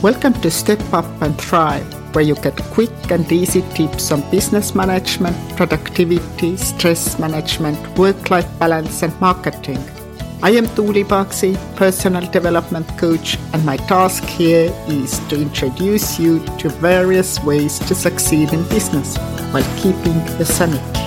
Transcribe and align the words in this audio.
Welcome 0.00 0.34
to 0.42 0.50
Step 0.52 0.78
Up 0.92 1.06
and 1.22 1.36
Thrive, 1.36 1.84
where 2.14 2.22
you 2.22 2.36
get 2.36 2.56
quick 2.70 3.10
and 3.10 3.30
easy 3.32 3.62
tips 3.74 4.12
on 4.12 4.20
business 4.30 4.72
management, 4.72 5.36
productivity, 5.56 6.56
stress 6.56 7.18
management, 7.18 7.98
work 7.98 8.30
life 8.30 8.46
balance, 8.60 9.02
and 9.02 9.20
marketing. 9.20 9.78
I 10.40 10.50
am 10.50 10.66
Tuuli 10.66 11.02
Paksi, 11.02 11.56
personal 11.74 12.30
development 12.30 12.86
coach, 12.96 13.36
and 13.52 13.66
my 13.66 13.76
task 13.76 14.22
here 14.22 14.72
is 14.86 15.18
to 15.30 15.42
introduce 15.42 16.16
you 16.16 16.44
to 16.58 16.68
various 16.68 17.42
ways 17.42 17.80
to 17.80 17.94
succeed 17.96 18.52
in 18.52 18.62
business 18.68 19.16
while 19.50 19.66
keeping 19.78 20.14
the 20.38 20.44
sanity. 20.44 20.97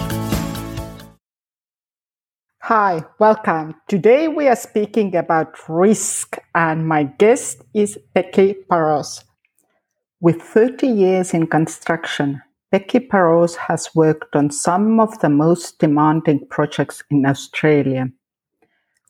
Hi, 2.74 3.04
welcome. 3.20 3.76
Today 3.90 4.30
we 4.30 4.48
are 4.48 4.56
speaking 4.56 5.14
about 5.18 5.58
risk, 5.68 6.38
and 6.56 6.88
my 6.88 7.04
guest 7.04 7.64
is 7.74 8.00
Becky 8.14 8.55
Paroz. 8.72 9.26
With 10.22 10.41
30 10.41 10.88
years 10.88 11.34
in 11.34 11.48
construction, 11.48 12.42
Becky 12.72 13.00
Paroz 13.00 13.58
has 13.58 13.90
worked 13.94 14.38
on 14.38 14.52
some 14.52 15.02
of 15.02 15.20
the 15.20 15.28
most 15.28 15.80
demanding 15.80 16.48
projects 16.50 17.04
in 17.12 17.26
Australia. 17.26 18.08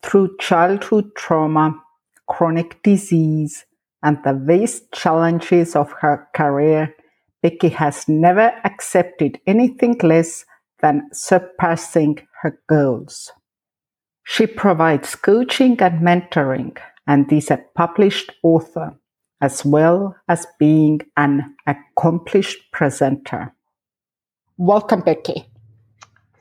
Through 0.02 0.38
childhood 0.40 1.12
trauma, 1.16 1.80
chronic 2.28 2.82
disease, 2.82 3.64
and 4.02 4.18
the 4.24 4.34
vast 4.34 4.92
challenges 4.92 5.76
of 5.76 5.92
her 6.02 6.28
career, 6.34 6.96
Becky 7.44 7.70
has 7.70 8.08
never 8.08 8.60
accepted 8.64 9.40
anything 9.46 10.00
less 10.02 10.46
than 10.82 11.10
surpassing 11.14 12.26
her 12.42 12.60
goals. 12.68 13.32
She 14.34 14.48
provides 14.48 15.14
coaching 15.14 15.82
and 15.82 16.00
mentoring 16.00 16.78
and 17.06 17.30
is 17.34 17.52
a 17.52 17.66
published 17.76 18.32
author, 18.44 18.96
as 19.42 19.66
well 19.66 20.16
as 20.30 20.48
being 20.58 21.02
an 21.18 21.54
accomplished 21.68 22.72
presenter. 22.72 23.54
Welcome, 24.58 25.02
Becky. 25.02 25.50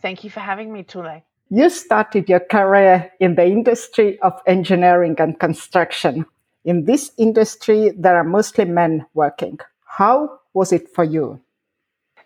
Thank 0.01 0.23
you 0.23 0.31
for 0.31 0.39
having 0.39 0.73
me, 0.73 0.85
Tuuli. 0.85 1.23
You 1.49 1.69
started 1.69 2.29
your 2.29 2.39
career 2.39 3.11
in 3.19 3.35
the 3.35 3.47
industry 3.47 4.21
of 4.21 4.35
engineering 4.47 5.17
and 5.19 5.37
construction. 5.41 6.27
In 6.65 6.85
this 6.85 7.11
industry, 7.19 7.91
there 7.99 8.17
are 8.17 8.23
mostly 8.39 8.67
men 8.67 9.05
working. 9.15 9.59
How 9.85 10.39
was 10.55 10.73
it 10.73 10.89
for 10.95 11.03
you? 11.03 11.41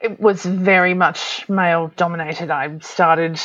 It 0.02 0.20
was 0.20 0.44
very 0.44 0.92
much 0.92 1.48
male 1.48 1.90
dominated. 1.96 2.50
I 2.50 2.78
started 2.80 3.40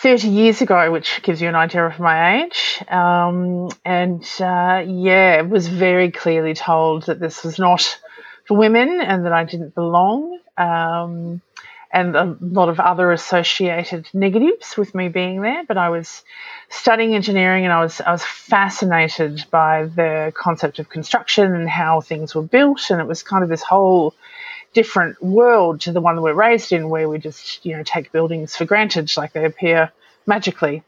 30 0.00 0.28
years 0.28 0.60
ago, 0.62 0.92
which 0.92 1.22
gives 1.22 1.42
you 1.42 1.48
an 1.48 1.56
idea 1.56 1.84
of 1.84 1.98
my 1.98 2.44
age. 2.44 2.82
Um, 2.88 3.68
and 3.84 4.22
uh, 4.40 4.84
yeah, 4.86 5.40
was 5.42 5.66
very 5.66 6.12
clearly 6.12 6.54
told 6.54 7.06
that 7.06 7.18
this 7.18 7.42
was 7.42 7.58
not 7.58 7.98
for 8.46 8.56
women 8.56 9.00
and 9.00 9.24
that 9.24 9.32
I 9.32 9.44
didn't 9.44 9.74
belong. 9.74 10.38
Um, 10.56 11.42
and 11.90 12.14
a 12.14 12.36
lot 12.40 12.68
of 12.68 12.78
other 12.78 13.10
associated 13.12 14.08
negatives 14.12 14.76
with 14.76 14.94
me 14.94 15.08
being 15.08 15.40
there. 15.40 15.64
But 15.66 15.78
I 15.78 15.88
was 15.88 16.22
studying 16.68 17.14
engineering 17.14 17.64
and 17.64 17.72
I 17.72 17.82
was 17.82 18.00
I 18.00 18.12
was 18.12 18.22
fascinated 18.22 19.46
by 19.50 19.86
the 19.86 20.32
concept 20.36 20.78
of 20.78 20.88
construction 20.88 21.54
and 21.54 21.68
how 21.68 22.02
things 22.02 22.34
were 22.34 22.42
built. 22.42 22.90
And 22.90 23.00
it 23.00 23.06
was 23.06 23.22
kind 23.22 23.42
of 23.42 23.48
this 23.48 23.62
whole 23.62 24.14
different 24.72 25.22
world 25.22 25.80
to 25.82 25.92
the 25.92 26.00
one 26.00 26.20
we're 26.22 26.34
raised 26.34 26.72
in, 26.72 26.88
where 26.88 27.08
we 27.08 27.18
just 27.18 27.64
you 27.64 27.76
know 27.76 27.82
take 27.82 28.12
buildings 28.12 28.56
for 28.56 28.64
granted, 28.64 29.10
like 29.16 29.32
they 29.32 29.44
appear 29.44 29.92
magically. 30.26 30.82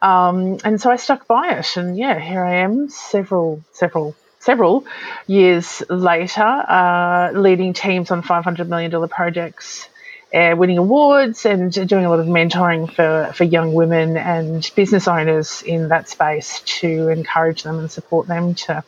Um, 0.00 0.58
and 0.64 0.80
so 0.80 0.90
I 0.90 0.96
stuck 0.96 1.26
by 1.26 1.58
it, 1.58 1.76
and 1.76 1.96
yeah, 1.96 2.18
here 2.18 2.44
I 2.44 2.56
am, 2.56 2.88
several, 2.88 3.62
several, 3.72 4.14
several 4.38 4.86
years 5.26 5.82
later, 5.88 6.42
uh, 6.42 7.32
leading 7.32 7.72
teams 7.72 8.10
on 8.10 8.22
five 8.22 8.44
hundred 8.44 8.68
million 8.68 8.90
dollar 8.90 9.08
projects. 9.08 9.88
Uh, 10.34 10.54
winning 10.58 10.76
awards 10.76 11.46
and 11.46 11.72
doing 11.88 12.04
a 12.04 12.10
lot 12.10 12.18
of 12.18 12.26
mentoring 12.26 12.92
for, 12.92 13.32
for 13.32 13.44
young 13.44 13.72
women 13.72 14.16
and 14.16 14.70
business 14.74 15.06
owners 15.06 15.62
in 15.62 15.88
that 15.88 16.08
space 16.08 16.60
to 16.62 17.08
encourage 17.08 17.62
them 17.62 17.78
and 17.78 17.90
support 17.92 18.26
them 18.26 18.52
to 18.52 18.82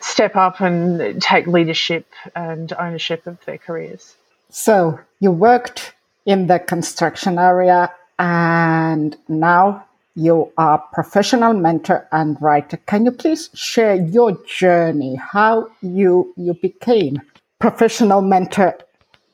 step 0.00 0.36
up 0.36 0.60
and 0.60 1.20
take 1.22 1.46
leadership 1.46 2.06
and 2.34 2.72
ownership 2.78 3.26
of 3.26 3.42
their 3.44 3.58
careers. 3.58 4.16
So, 4.50 5.00
you 5.20 5.30
worked 5.30 5.94
in 6.24 6.46
the 6.46 6.58
construction 6.58 7.38
area 7.38 7.92
and 8.18 9.16
now 9.28 9.84
you 10.14 10.50
are 10.56 10.78
professional 10.92 11.52
mentor 11.52 12.08
and 12.10 12.40
writer. 12.40 12.78
Can 12.78 13.04
you 13.04 13.10
please 13.10 13.50
share 13.54 13.94
your 13.94 14.38
journey, 14.46 15.16
how 15.16 15.68
you 15.82 16.32
you 16.36 16.54
became 16.54 17.20
professional 17.58 18.22
mentor? 18.22 18.78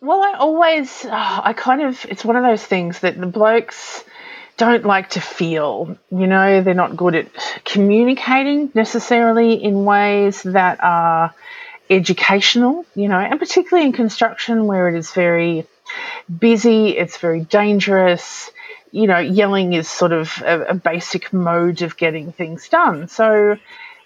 Well, 0.01 0.21
I 0.21 0.33
always, 0.39 1.07
oh, 1.07 1.41
I 1.45 1.53
kind 1.53 1.81
of, 1.83 2.05
it's 2.09 2.25
one 2.25 2.35
of 2.35 2.43
those 2.43 2.65
things 2.65 2.99
that 3.01 3.21
the 3.21 3.27
blokes 3.27 4.03
don't 4.57 4.85
like 4.85 5.11
to 5.11 5.21
feel. 5.21 5.97
You 6.11 6.27
know, 6.27 6.63
they're 6.63 6.75
not 6.75 6.97
good 6.97 7.15
at 7.15 7.29
communicating 7.65 8.71
necessarily 8.75 9.55
in 9.55 9.85
ways 9.85 10.43
that 10.43 10.83
are 10.83 11.35
educational, 11.91 12.85
you 12.95 13.09
know, 13.09 13.19
and 13.19 13.39
particularly 13.39 13.87
in 13.87 13.93
construction 13.93 14.67
where 14.67 14.89
it 14.89 14.97
is 14.97 15.13
very 15.13 15.67
busy, 16.39 16.97
it's 16.97 17.19
very 17.19 17.41
dangerous. 17.41 18.51
You 18.91 19.07
know, 19.07 19.19
yelling 19.19 19.73
is 19.73 19.89
sort 19.89 20.13
of 20.13 20.43
a, 20.45 20.63
a 20.69 20.75
basic 20.75 21.33
mode 21.33 21.83
of 21.83 21.97
getting 21.97 22.33
things 22.33 22.69
done. 22.69 23.09
So, 23.09 23.57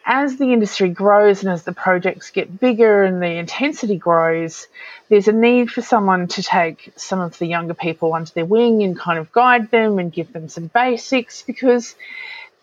as 0.07 0.37
the 0.37 0.53
industry 0.53 0.89
grows 0.89 1.43
and 1.43 1.53
as 1.53 1.65
the 1.65 1.73
projects 1.73 2.31
get 2.31 2.61
bigger 2.61 3.03
and 3.03 3.21
the 3.21 3.27
intensity 3.27 3.97
grows, 3.97 4.69
there's 5.09 5.27
a 5.27 5.33
need 5.33 5.69
for 5.69 5.83
someone 5.83 6.29
to 6.29 6.43
take 6.45 6.93
some 6.95 7.21
of 7.21 7.37
the 7.39 7.47
younger 7.47 7.75
people 7.75 8.15
under 8.15 8.31
their 8.31 8.45
wing 8.45 8.85
and 8.85 8.97
kind 8.97 9.19
of 9.19 9.33
guide 9.33 9.69
them 9.73 9.99
and 9.99 10.13
give 10.13 10.33
them 10.33 10.49
some 10.49 10.69
basics 10.69 11.43
because, 11.43 11.97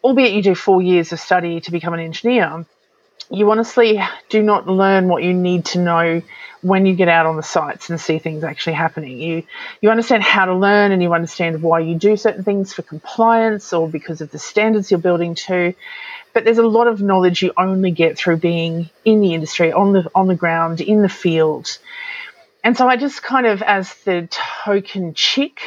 albeit 0.03 0.31
you 0.31 0.41
do 0.41 0.55
four 0.55 0.81
years 0.81 1.11
of 1.11 1.19
study 1.19 1.59
to 1.59 1.71
become 1.71 1.93
an 1.93 1.99
engineer, 1.99 2.65
you 3.29 3.51
honestly 3.51 4.01
do 4.29 4.41
not 4.41 4.67
learn 4.67 5.09
what 5.09 5.23
you 5.23 5.33
need 5.33 5.65
to 5.65 5.79
know 5.79 6.21
when 6.61 6.85
you 6.85 6.95
get 6.95 7.09
out 7.09 7.25
on 7.25 7.35
the 7.35 7.43
sites 7.43 7.89
and 7.89 7.99
see 7.99 8.19
things 8.19 8.43
actually 8.43 8.73
happening. 8.73 9.19
You 9.19 9.43
you 9.81 9.89
understand 9.89 10.23
how 10.23 10.45
to 10.45 10.55
learn 10.55 10.93
and 10.93 11.03
you 11.03 11.13
understand 11.13 11.61
why 11.61 11.79
you 11.79 11.95
do 11.95 12.15
certain 12.15 12.43
things 12.43 12.73
for 12.73 12.83
compliance 12.83 13.73
or 13.73 13.89
because 13.89 14.21
of 14.21 14.31
the 14.31 14.39
standards 14.39 14.89
you're 14.89 14.99
building 14.99 15.35
to. 15.35 15.73
But 16.33 16.45
there's 16.45 16.57
a 16.57 16.67
lot 16.67 16.87
of 16.87 17.01
knowledge 17.01 17.41
you 17.41 17.53
only 17.57 17.91
get 17.91 18.17
through 18.17 18.37
being 18.37 18.89
in 19.05 19.21
the 19.21 19.33
industry, 19.33 19.71
on 19.71 19.93
the 19.93 20.09
on 20.15 20.27
the 20.27 20.35
ground, 20.35 20.81
in 20.81 21.01
the 21.01 21.09
field. 21.09 21.77
And 22.63 22.77
so 22.77 22.87
I 22.87 22.95
just 22.95 23.21
kind 23.21 23.45
of, 23.45 23.61
as 23.61 23.93
the 24.05 24.27
token 24.63 25.13
chick, 25.13 25.59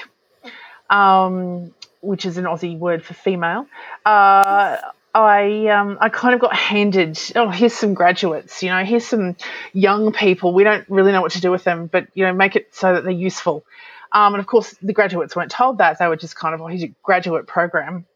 um, 0.88 1.74
which 2.00 2.24
is 2.24 2.38
an 2.38 2.44
Aussie 2.44 2.78
word 2.78 3.04
for 3.04 3.12
female, 3.14 3.66
uh, 4.04 4.78
I 5.14 5.66
um, 5.68 5.98
I 6.00 6.08
kind 6.08 6.34
of 6.34 6.40
got 6.40 6.54
handed, 6.54 7.18
oh, 7.36 7.48
here's 7.48 7.74
some 7.74 7.94
graduates, 7.94 8.62
you 8.62 8.70
know, 8.70 8.84
here's 8.84 9.06
some 9.06 9.36
young 9.72 10.12
people. 10.12 10.52
We 10.52 10.64
don't 10.64 10.88
really 10.88 11.12
know 11.12 11.22
what 11.22 11.32
to 11.32 11.40
do 11.40 11.50
with 11.50 11.64
them, 11.64 11.86
but 11.86 12.08
you 12.14 12.26
know, 12.26 12.32
make 12.32 12.56
it 12.56 12.74
so 12.74 12.94
that 12.94 13.04
they're 13.04 13.12
useful. 13.12 13.64
Um, 14.12 14.34
and 14.34 14.40
of 14.40 14.46
course, 14.46 14.74
the 14.82 14.92
graduates 14.92 15.34
weren't 15.34 15.50
told 15.50 15.78
that; 15.78 15.98
they 15.98 16.06
were 16.06 16.16
just 16.16 16.36
kind 16.36 16.54
of, 16.54 16.60
oh, 16.60 16.66
here's 16.66 16.82
a 16.82 16.92
graduate 17.02 17.46
program 17.46 18.06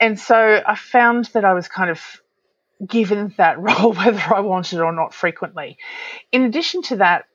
and 0.00 0.18
so 0.18 0.62
I 0.66 0.74
found 0.74 1.26
that 1.26 1.44
I 1.44 1.52
was 1.52 1.68
kind 1.68 1.90
of 1.90 2.00
given 2.86 3.34
that 3.36 3.58
role 3.60 3.92
whether 3.92 4.34
I 4.34 4.40
wanted 4.40 4.78
it 4.78 4.82
or 4.82 4.92
not 4.92 5.14
frequently. 5.14 5.78
In 6.32 6.42
addition 6.42 6.82
to 6.82 6.96
that, 6.96 7.26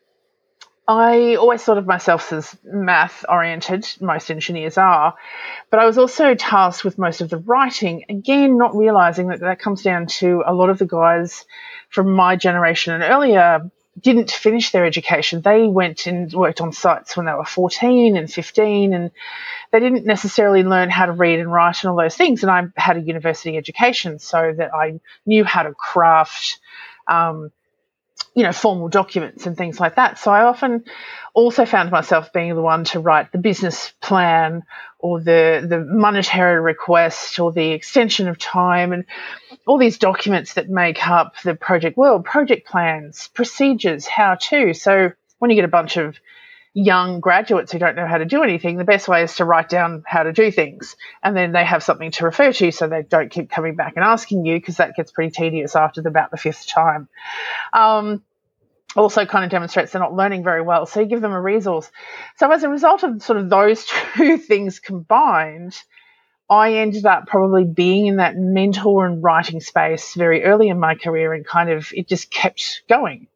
I 0.87 1.35
always 1.35 1.63
thought 1.63 1.79
of 1.79 1.87
myself 1.87 2.31
as 2.31 2.55
math 2.63 3.25
oriented, 3.27 3.87
most 4.01 4.29
engineers 4.29 4.77
are, 4.77 5.15
but 5.71 5.79
I 5.79 5.85
was 5.85 5.97
also 5.97 6.35
tasked 6.35 6.83
with 6.83 6.99
most 6.99 7.21
of 7.21 7.29
the 7.31 7.39
writing, 7.39 8.05
again, 8.07 8.57
not 8.57 8.75
realizing 8.75 9.29
that 9.29 9.39
that 9.39 9.59
comes 9.59 9.81
down 9.81 10.05
to 10.19 10.43
a 10.45 10.53
lot 10.53 10.69
of 10.69 10.77
the 10.77 10.85
guys 10.85 11.45
from 11.89 12.11
my 12.11 12.35
generation 12.35 12.93
and 12.93 13.03
earlier 13.03 13.71
didn't 13.99 14.31
finish 14.31 14.71
their 14.71 14.85
education. 14.85 15.41
They 15.41 15.63
went 15.63 16.05
and 16.07 16.31
worked 16.33 16.61
on 16.61 16.73
sites 16.73 17.15
when 17.15 17.25
they 17.25 17.33
were 17.33 17.45
14 17.45 18.17
and 18.17 18.31
15, 18.31 18.93
and 18.93 19.11
they 19.71 19.79
didn't 19.79 20.05
necessarily 20.05 20.63
learn 20.63 20.89
how 20.89 21.05
to 21.05 21.11
read 21.13 21.39
and 21.39 21.51
write 21.51 21.83
and 21.83 21.91
all 21.91 21.97
those 21.97 22.15
things. 22.15 22.43
And 22.43 22.51
I 22.51 22.63
had 22.75 22.97
a 22.97 23.01
university 23.01 23.57
education, 23.57 24.19
so 24.19 24.53
that 24.57 24.73
I 24.73 24.99
knew 25.25 25.43
how 25.43 25.63
to 25.63 25.73
craft. 25.73 26.59
Um, 27.07 27.51
you 28.33 28.43
know, 28.43 28.51
formal 28.51 28.89
documents 28.89 29.45
and 29.45 29.55
things 29.55 29.79
like 29.79 29.95
that. 29.95 30.19
So 30.19 30.29
I 30.29 30.43
often 30.43 30.83
also 31.33 31.65
found 31.65 31.89
myself 31.89 32.33
being 32.33 32.53
the 32.53 32.61
one 32.61 32.83
to 32.85 32.99
write 32.99 33.31
the 33.31 33.37
business 33.37 33.93
plan 34.01 34.63
or 35.05 35.19
the, 35.19 35.63
the 35.69 35.77
monetary 35.77 36.59
request 36.59 37.39
or 37.39 37.51
the 37.51 37.73
extension 37.73 38.27
of 38.27 38.39
time 38.39 38.91
and 38.91 39.05
all 39.67 39.77
these 39.77 39.99
documents 39.99 40.55
that 40.55 40.67
make 40.67 41.07
up 41.07 41.35
the 41.43 41.53
project 41.53 41.95
world, 41.95 42.25
project 42.25 42.67
plans, 42.67 43.27
procedures, 43.35 44.07
how 44.07 44.33
to. 44.33 44.73
So 44.73 45.11
when 45.37 45.51
you 45.51 45.55
get 45.55 45.63
a 45.63 45.67
bunch 45.67 45.97
of 45.97 46.17
young 46.73 47.19
graduates 47.19 47.71
who 47.71 47.77
don't 47.77 47.95
know 47.95 48.07
how 48.07 48.17
to 48.17 48.25
do 48.25 48.41
anything, 48.41 48.77
the 48.77 48.83
best 48.83 49.07
way 49.07 49.21
is 49.21 49.35
to 49.35 49.45
write 49.45 49.69
down 49.69 50.03
how 50.07 50.23
to 50.23 50.33
do 50.33 50.49
things. 50.49 50.95
And 51.21 51.37
then 51.37 51.51
they 51.51 51.63
have 51.63 51.83
something 51.83 52.09
to 52.13 52.25
refer 52.25 52.51
to 52.53 52.71
so 52.71 52.87
they 52.87 53.03
don't 53.03 53.29
keep 53.29 53.51
coming 53.51 53.75
back 53.75 53.93
and 53.95 54.03
asking 54.03 54.43
you 54.43 54.57
because 54.57 54.77
that 54.77 54.95
gets 54.95 55.11
pretty 55.11 55.29
tedious 55.29 55.75
after 55.75 56.01
the, 56.01 56.09
about 56.09 56.31
the 56.31 56.37
fifth 56.37 56.65
time. 56.65 57.09
Um, 57.73 58.23
also 58.95 59.25
kind 59.25 59.45
of 59.45 59.51
demonstrates 59.51 59.91
they're 59.91 60.01
not 60.01 60.13
learning 60.13 60.43
very 60.43 60.61
well. 60.61 60.85
So 60.85 61.01
you 61.01 61.05
give 61.05 61.21
them 61.21 61.33
a 61.33 61.41
resource. 61.41 61.91
So 62.37 62.51
as 62.51 62.63
a 62.63 62.69
result 62.69 63.03
of 63.03 63.21
sort 63.21 63.39
of 63.39 63.49
those 63.49 63.85
two 64.15 64.37
things 64.37 64.79
combined, 64.79 65.75
I 66.49 66.75
ended 66.75 67.05
up 67.05 67.27
probably 67.27 67.65
being 67.65 68.05
in 68.05 68.17
that 68.17 68.35
mentor 68.35 69.05
and 69.05 69.23
writing 69.23 69.59
space 69.59 70.13
very 70.13 70.43
early 70.43 70.69
in 70.69 70.79
my 70.79 70.95
career 70.95 71.33
and 71.33 71.45
kind 71.45 71.69
of 71.69 71.91
it 71.93 72.07
just 72.07 72.29
kept 72.29 72.83
going 72.87 73.27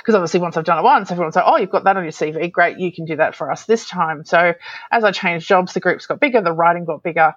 because 0.00 0.14
obviously 0.14 0.40
once 0.40 0.56
I've 0.56 0.64
done 0.64 0.78
it 0.78 0.82
once, 0.82 1.10
everyone's 1.10 1.36
like, 1.36 1.44
oh, 1.46 1.56
you've 1.56 1.70
got 1.70 1.84
that 1.84 1.96
on 1.96 2.02
your 2.02 2.12
CV. 2.12 2.50
Great, 2.50 2.78
you 2.78 2.92
can 2.92 3.04
do 3.04 3.16
that 3.16 3.34
for 3.34 3.50
us 3.50 3.64
this 3.64 3.88
time. 3.88 4.24
So 4.24 4.54
as 4.90 5.04
I 5.04 5.12
changed 5.12 5.46
jobs, 5.46 5.72
the 5.72 5.80
groups 5.80 6.06
got 6.06 6.20
bigger, 6.20 6.40
the 6.42 6.52
writing 6.52 6.84
got 6.84 7.02
bigger. 7.02 7.34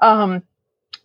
Um, 0.00 0.42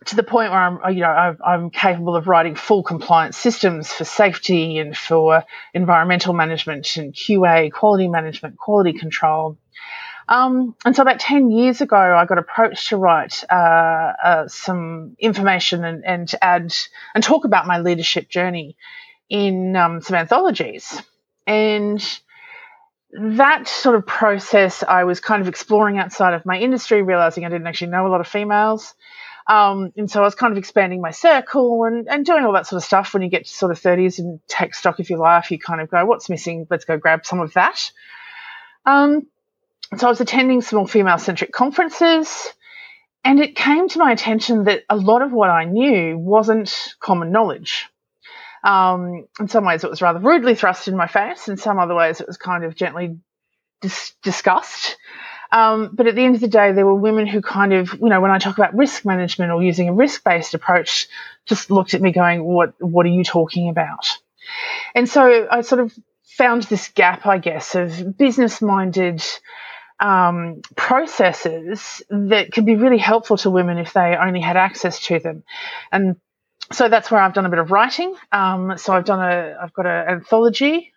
to 0.04 0.14
the 0.16 0.22
point 0.22 0.50
where 0.50 0.60
I'm, 0.60 0.94
you 0.94 1.00
know, 1.00 1.36
I'm 1.44 1.70
capable 1.70 2.16
of 2.16 2.28
writing 2.28 2.54
full 2.54 2.82
compliance 2.82 3.36
systems 3.36 3.92
for 3.92 4.04
safety 4.04 4.78
and 4.78 4.96
for 4.96 5.44
environmental 5.74 6.34
management 6.34 6.96
and 6.96 7.14
QA, 7.14 7.72
quality 7.72 8.06
management, 8.06 8.58
quality 8.58 8.92
control. 8.92 9.58
Um, 10.28 10.74
and 10.84 10.94
so 10.94 11.02
about 11.02 11.20
10 11.20 11.50
years 11.50 11.80
ago, 11.80 11.96
I 11.96 12.26
got 12.26 12.38
approached 12.38 12.88
to 12.88 12.96
write 12.96 13.44
uh, 13.48 13.54
uh, 13.54 14.48
some 14.48 15.16
information 15.18 15.84
and, 15.84 16.04
and 16.04 16.32
add 16.42 16.74
and 17.14 17.24
talk 17.24 17.44
about 17.44 17.66
my 17.66 17.78
leadership 17.78 18.28
journey 18.28 18.76
in 19.28 19.76
um, 19.76 20.00
some 20.00 20.16
anthologies. 20.16 21.00
And 21.46 22.02
that 23.12 23.68
sort 23.68 23.96
of 23.96 24.06
process, 24.06 24.82
I 24.82 25.04
was 25.04 25.20
kind 25.20 25.40
of 25.40 25.48
exploring 25.48 25.98
outside 25.98 26.34
of 26.34 26.44
my 26.44 26.58
industry, 26.58 27.02
realizing 27.02 27.44
I 27.44 27.48
didn't 27.48 27.66
actually 27.66 27.92
know 27.92 28.06
a 28.06 28.10
lot 28.10 28.20
of 28.20 28.26
females. 28.26 28.94
Um, 29.48 29.92
and 29.96 30.10
so 30.10 30.20
I 30.20 30.24
was 30.24 30.34
kind 30.34 30.52
of 30.52 30.58
expanding 30.58 31.00
my 31.00 31.12
circle 31.12 31.84
and, 31.84 32.08
and 32.08 32.24
doing 32.24 32.44
all 32.44 32.52
that 32.54 32.66
sort 32.66 32.78
of 32.78 32.84
stuff. 32.84 33.14
When 33.14 33.22
you 33.22 33.28
get 33.28 33.46
to 33.46 33.52
sort 33.52 33.70
of 33.70 33.80
30s 33.80 34.18
and 34.18 34.40
take 34.48 34.74
stock 34.74 34.98
of 34.98 35.08
your 35.08 35.20
life, 35.20 35.50
you 35.50 35.58
kind 35.58 35.80
of 35.80 35.88
go, 35.88 36.04
what's 36.04 36.28
missing? 36.28 36.66
Let's 36.68 36.84
go 36.84 36.98
grab 36.98 37.24
some 37.24 37.40
of 37.40 37.52
that. 37.54 37.92
Um, 38.84 39.26
so 39.96 40.06
I 40.06 40.10
was 40.10 40.20
attending 40.20 40.62
some 40.62 40.78
more 40.78 40.88
female 40.88 41.18
centric 41.18 41.52
conferences. 41.52 42.52
And 43.24 43.40
it 43.40 43.56
came 43.56 43.88
to 43.88 43.98
my 43.98 44.12
attention 44.12 44.64
that 44.64 44.84
a 44.88 44.96
lot 44.96 45.22
of 45.22 45.32
what 45.32 45.50
I 45.50 45.64
knew 45.64 46.16
wasn't 46.18 46.94
common 47.00 47.32
knowledge. 47.32 47.86
Um, 48.64 49.26
in 49.38 49.48
some 49.48 49.64
ways, 49.64 49.84
it 49.84 49.90
was 49.90 50.02
rather 50.02 50.18
rudely 50.18 50.54
thrust 50.54 50.88
in 50.88 50.96
my 50.96 51.06
face. 51.06 51.48
In 51.48 51.56
some 51.56 51.78
other 51.78 51.94
ways, 51.94 52.20
it 52.20 52.26
was 52.26 52.36
kind 52.36 52.64
of 52.64 52.74
gently 52.74 53.18
dis- 53.80 54.14
discussed. 54.22 54.96
Um, 55.52 55.90
but 55.92 56.06
at 56.06 56.14
the 56.14 56.24
end 56.24 56.34
of 56.34 56.40
the 56.40 56.48
day, 56.48 56.72
there 56.72 56.86
were 56.86 56.94
women 56.94 57.26
who 57.26 57.40
kind 57.40 57.72
of, 57.72 57.92
you 57.94 58.08
know, 58.08 58.20
when 58.20 58.30
I 58.30 58.38
talk 58.38 58.58
about 58.58 58.74
risk 58.74 59.04
management 59.04 59.52
or 59.52 59.62
using 59.62 59.88
a 59.88 59.94
risk 59.94 60.24
based 60.24 60.54
approach, 60.54 61.08
just 61.46 61.70
looked 61.70 61.94
at 61.94 62.02
me 62.02 62.12
going, 62.12 62.44
"What? 62.44 62.74
What 62.78 63.06
are 63.06 63.10
you 63.10 63.24
talking 63.24 63.68
about?" 63.68 64.18
And 64.94 65.08
so 65.08 65.46
I 65.50 65.60
sort 65.60 65.80
of 65.80 65.92
found 66.24 66.64
this 66.64 66.88
gap, 66.88 67.26
I 67.26 67.38
guess, 67.38 67.74
of 67.74 68.16
business 68.16 68.60
minded 68.60 69.22
um, 70.00 70.60
processes 70.74 72.02
that 72.10 72.52
could 72.52 72.66
be 72.66 72.76
really 72.76 72.98
helpful 72.98 73.36
to 73.38 73.50
women 73.50 73.78
if 73.78 73.92
they 73.92 74.16
only 74.20 74.40
had 74.40 74.56
access 74.56 75.00
to 75.06 75.18
them. 75.18 75.44
And 75.90 76.16
so 76.72 76.88
that's 76.88 77.10
where 77.10 77.20
I've 77.20 77.32
done 77.32 77.46
a 77.46 77.50
bit 77.50 77.58
of 77.58 77.70
writing. 77.70 78.14
Um, 78.32 78.76
so 78.76 78.92
I've 78.92 79.04
done 79.04 79.20
a, 79.20 79.56
I've 79.60 79.72
got 79.72 79.86
an 79.86 80.08
anthology, 80.08 80.92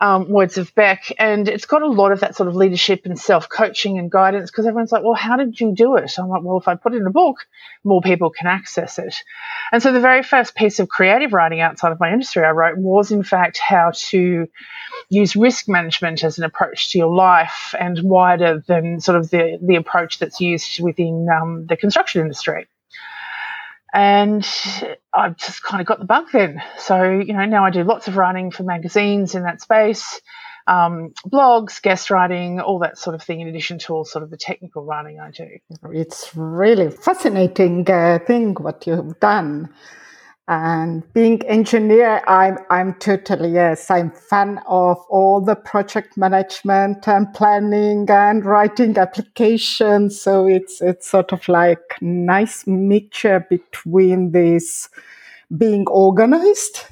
um, 0.00 0.28
Words 0.28 0.58
of 0.58 0.74
Bec, 0.74 1.12
and 1.18 1.48
it's 1.48 1.66
got 1.66 1.82
a 1.82 1.86
lot 1.86 2.12
of 2.12 2.20
that 2.20 2.36
sort 2.36 2.48
of 2.48 2.56
leadership 2.56 3.02
and 3.04 3.18
self 3.18 3.48
coaching 3.48 3.98
and 3.98 4.10
guidance 4.10 4.50
because 4.50 4.66
everyone's 4.66 4.92
like, 4.92 5.02
well, 5.02 5.14
how 5.14 5.36
did 5.36 5.60
you 5.60 5.74
do 5.74 5.96
it? 5.96 6.12
I'm 6.18 6.28
like, 6.28 6.42
well, 6.42 6.58
if 6.58 6.68
I 6.68 6.74
put 6.74 6.94
it 6.94 6.98
in 6.98 7.06
a 7.06 7.10
book, 7.10 7.46
more 7.84 8.00
people 8.00 8.30
can 8.30 8.46
access 8.46 8.98
it. 8.98 9.14
And 9.72 9.82
so 9.82 9.92
the 9.92 10.00
very 10.00 10.22
first 10.22 10.54
piece 10.54 10.80
of 10.80 10.88
creative 10.88 11.32
writing 11.32 11.60
outside 11.60 11.92
of 11.92 12.00
my 12.00 12.12
industry 12.12 12.44
I 12.44 12.50
wrote 12.50 12.78
was, 12.78 13.10
in 13.10 13.22
fact, 13.22 13.58
how 13.58 13.92
to 13.94 14.46
use 15.08 15.36
risk 15.36 15.68
management 15.68 16.24
as 16.24 16.38
an 16.38 16.44
approach 16.44 16.92
to 16.92 16.98
your 16.98 17.14
life 17.14 17.74
and 17.78 18.00
wider 18.02 18.62
than 18.66 19.00
sort 19.00 19.18
of 19.18 19.30
the, 19.30 19.58
the 19.62 19.76
approach 19.76 20.18
that's 20.18 20.40
used 20.40 20.80
within 20.82 21.28
um, 21.28 21.66
the 21.66 21.76
construction 21.76 22.22
industry. 22.22 22.66
And 23.92 24.46
I've 25.12 25.36
just 25.36 25.62
kind 25.62 25.80
of 25.80 25.86
got 25.86 25.98
the 25.98 26.04
bug 26.04 26.26
then. 26.32 26.62
So, 26.78 27.10
you 27.10 27.32
know, 27.32 27.44
now 27.44 27.64
I 27.64 27.70
do 27.70 27.82
lots 27.82 28.08
of 28.08 28.16
writing 28.16 28.50
for 28.50 28.62
magazines 28.62 29.34
in 29.34 29.42
that 29.42 29.60
space, 29.60 30.20
um, 30.66 31.12
blogs, 31.26 31.82
guest 31.82 32.10
writing, 32.10 32.60
all 32.60 32.78
that 32.80 32.98
sort 32.98 33.14
of 33.14 33.22
thing, 33.22 33.40
in 33.40 33.48
addition 33.48 33.78
to 33.80 33.94
all 33.94 34.04
sort 34.04 34.22
of 34.22 34.30
the 34.30 34.36
technical 34.36 34.84
writing 34.84 35.18
I 35.18 35.30
do. 35.30 35.48
It's 35.92 36.30
really 36.36 36.90
fascinating 36.90 37.90
uh, 37.90 38.20
thing 38.24 38.54
what 38.54 38.86
you've 38.86 39.18
done. 39.18 39.70
And 40.50 41.04
being 41.12 41.46
engineer, 41.46 42.24
I'm 42.26 42.58
I'm 42.70 42.94
totally 42.94 43.50
yes, 43.50 43.88
I'm 43.88 44.10
fan 44.10 44.58
of 44.66 44.98
all 45.08 45.40
the 45.40 45.54
project 45.54 46.16
management 46.16 47.06
and 47.06 47.32
planning 47.34 48.10
and 48.10 48.44
writing 48.44 48.98
applications. 48.98 50.20
So 50.20 50.48
it's 50.48 50.80
it's 50.80 51.08
sort 51.08 51.32
of 51.32 51.48
like 51.48 51.96
nice 52.00 52.66
mixture 52.66 53.46
between 53.48 54.32
this 54.32 54.88
being 55.56 55.86
organized 55.86 56.84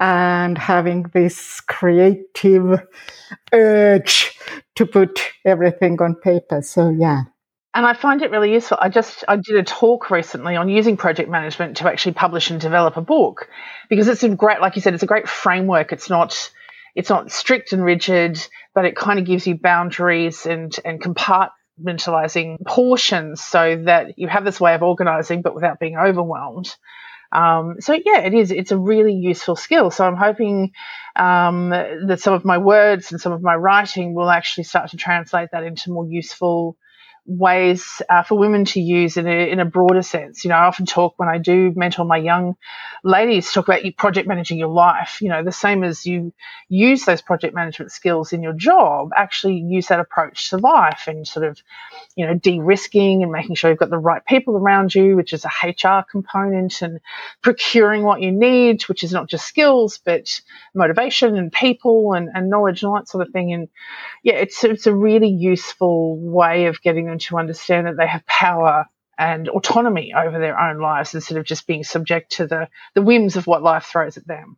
and 0.00 0.56
having 0.56 1.02
this 1.12 1.60
creative 1.60 2.80
urge 3.52 4.34
to 4.76 4.86
put 4.86 5.20
everything 5.44 6.00
on 6.00 6.14
paper. 6.14 6.62
So 6.62 6.88
yeah 6.88 7.24
and 7.74 7.84
I 7.86 7.92
find 7.92 8.22
it 8.22 8.30
really 8.30 8.52
useful. 8.52 8.78
I 8.80 8.88
just 8.88 9.24
I 9.28 9.36
did 9.36 9.56
a 9.56 9.62
talk 9.62 10.10
recently 10.10 10.56
on 10.56 10.68
using 10.68 10.96
project 10.96 11.28
management 11.28 11.78
to 11.78 11.88
actually 11.88 12.12
publish 12.12 12.50
and 12.50 12.60
develop 12.60 12.96
a 12.96 13.02
book 13.02 13.48
because 13.88 14.08
it's 14.08 14.22
a 14.22 14.28
great, 14.30 14.60
like 14.60 14.76
you 14.76 14.82
said, 14.82 14.94
it's 14.94 15.02
a 15.02 15.06
great 15.06 15.28
framework. 15.28 15.92
It's 15.92 16.08
not 16.08 16.50
it's 16.94 17.10
not 17.10 17.30
strict 17.30 17.72
and 17.72 17.84
rigid, 17.84 18.44
but 18.74 18.84
it 18.84 18.96
kind 18.96 19.18
of 19.18 19.26
gives 19.26 19.46
you 19.46 19.56
boundaries 19.56 20.46
and 20.46 20.74
and 20.84 21.00
compartmentalizing 21.00 22.64
portions 22.66 23.42
so 23.42 23.82
that 23.84 24.18
you 24.18 24.28
have 24.28 24.44
this 24.44 24.60
way 24.60 24.74
of 24.74 24.82
organizing, 24.82 25.42
but 25.42 25.54
without 25.54 25.78
being 25.78 25.96
overwhelmed. 25.96 26.74
Um, 27.30 27.76
so 27.80 27.92
yeah, 27.92 28.20
it 28.20 28.32
is. 28.32 28.50
It's 28.50 28.72
a 28.72 28.78
really 28.78 29.12
useful 29.12 29.56
skill. 29.56 29.90
So 29.90 30.06
I'm 30.06 30.16
hoping 30.16 30.72
um, 31.14 31.68
that 31.68 32.20
some 32.20 32.32
of 32.32 32.46
my 32.46 32.56
words 32.56 33.12
and 33.12 33.20
some 33.20 33.32
of 33.32 33.42
my 33.42 33.54
writing 33.54 34.14
will 34.14 34.30
actually 34.30 34.64
start 34.64 34.90
to 34.90 34.96
translate 34.96 35.50
that 35.52 35.64
into 35.64 35.92
more 35.92 36.06
useful 36.06 36.78
ways 37.28 38.00
uh, 38.08 38.22
for 38.22 38.38
women 38.38 38.64
to 38.64 38.80
use 38.80 39.18
in 39.18 39.26
a, 39.28 39.50
in 39.50 39.60
a 39.60 39.66
broader 39.66 40.00
sense. 40.00 40.44
You 40.44 40.48
know, 40.48 40.56
I 40.56 40.64
often 40.64 40.86
talk 40.86 41.14
when 41.18 41.28
I 41.28 41.36
do 41.36 41.72
mentor 41.76 42.06
my 42.06 42.16
young 42.16 42.56
ladies, 43.04 43.52
talk 43.52 43.68
about 43.68 43.82
project 43.98 44.26
managing 44.26 44.58
your 44.58 44.68
life. 44.68 45.20
You 45.20 45.28
know, 45.28 45.44
the 45.44 45.52
same 45.52 45.84
as 45.84 46.06
you 46.06 46.32
use 46.70 47.04
those 47.04 47.20
project 47.20 47.54
management 47.54 47.92
skills 47.92 48.32
in 48.32 48.42
your 48.42 48.54
job, 48.54 49.10
actually 49.14 49.58
use 49.58 49.88
that 49.88 50.00
approach 50.00 50.48
to 50.50 50.56
life 50.56 51.04
and 51.06 51.28
sort 51.28 51.44
of, 51.44 51.58
you 52.16 52.26
know, 52.26 52.34
de-risking 52.34 53.22
and 53.22 53.30
making 53.30 53.56
sure 53.56 53.70
you've 53.70 53.78
got 53.78 53.90
the 53.90 53.98
right 53.98 54.24
people 54.24 54.56
around 54.56 54.94
you, 54.94 55.14
which 55.14 55.34
is 55.34 55.44
a 55.44 55.66
HR 55.66 56.04
component, 56.10 56.80
and 56.80 56.98
procuring 57.42 58.04
what 58.04 58.22
you 58.22 58.32
need, 58.32 58.82
which 58.84 59.04
is 59.04 59.12
not 59.12 59.28
just 59.28 59.46
skills 59.46 60.00
but 60.02 60.40
motivation 60.74 61.36
and 61.36 61.52
people 61.52 62.14
and, 62.14 62.30
and 62.34 62.48
knowledge 62.48 62.82
and 62.82 62.88
all 62.88 62.96
that 62.96 63.08
sort 63.08 63.26
of 63.26 63.32
thing. 63.34 63.52
And 63.52 63.68
yeah, 64.22 64.34
it's 64.34 64.64
it's 64.64 64.86
a 64.86 64.94
really 64.94 65.28
useful 65.28 66.16
way 66.18 66.66
of 66.66 66.80
getting 66.80 67.04
them 67.04 67.17
to 67.20 67.38
understand 67.38 67.86
that 67.86 67.96
they 67.96 68.06
have 68.06 68.26
power 68.26 68.86
and 69.18 69.48
autonomy 69.48 70.14
over 70.14 70.38
their 70.38 70.58
own 70.58 70.78
lives 70.78 71.14
instead 71.14 71.38
of 71.38 71.44
just 71.44 71.66
being 71.66 71.82
subject 71.82 72.32
to 72.32 72.46
the, 72.46 72.68
the 72.94 73.02
whims 73.02 73.36
of 73.36 73.46
what 73.46 73.62
life 73.62 73.84
throws 73.84 74.16
at 74.16 74.26
them. 74.26 74.56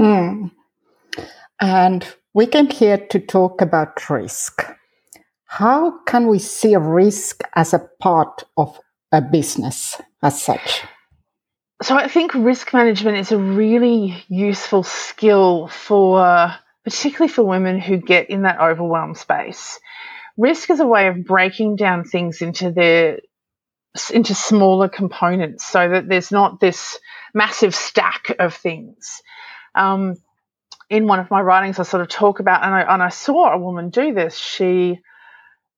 Mm. 0.00 0.50
And 1.60 2.06
we 2.32 2.46
came 2.46 2.70
here 2.70 2.96
to 2.96 3.20
talk 3.20 3.60
about 3.60 4.08
risk. 4.08 4.64
How 5.44 5.98
can 6.04 6.28
we 6.28 6.38
see 6.38 6.76
risk 6.76 7.42
as 7.54 7.74
a 7.74 7.86
part 8.00 8.44
of 8.56 8.78
a 9.12 9.20
business 9.20 10.00
as 10.22 10.40
such? 10.40 10.82
So 11.82 11.96
I 11.96 12.08
think 12.08 12.34
risk 12.34 12.72
management 12.72 13.18
is 13.18 13.32
a 13.32 13.38
really 13.38 14.24
useful 14.28 14.82
skill 14.82 15.66
for 15.68 16.54
particularly 16.84 17.32
for 17.32 17.42
women 17.42 17.78
who 17.78 17.98
get 17.98 18.30
in 18.30 18.42
that 18.42 18.60
overwhelmed 18.60 19.16
space 19.16 19.78
risk 20.36 20.70
is 20.70 20.80
a 20.80 20.86
way 20.86 21.08
of 21.08 21.24
breaking 21.24 21.76
down 21.76 22.04
things 22.04 22.42
into 22.42 22.70
their 22.70 23.20
into 24.12 24.34
smaller 24.34 24.88
components 24.88 25.66
so 25.66 25.88
that 25.88 26.08
there's 26.08 26.30
not 26.30 26.60
this 26.60 26.98
massive 27.34 27.74
stack 27.74 28.34
of 28.38 28.54
things. 28.54 29.20
Um, 29.74 30.16
in 30.88 31.06
one 31.06 31.20
of 31.20 31.30
my 31.30 31.40
writings, 31.40 31.78
I 31.78 31.84
sort 31.84 32.02
of 32.02 32.08
talk 32.08 32.40
about, 32.40 32.64
and 32.64 32.74
I, 32.74 32.94
and 32.94 33.02
I 33.02 33.08
saw 33.08 33.52
a 33.52 33.58
woman 33.58 33.90
do 33.90 34.12
this. 34.12 34.36
She 34.36 35.00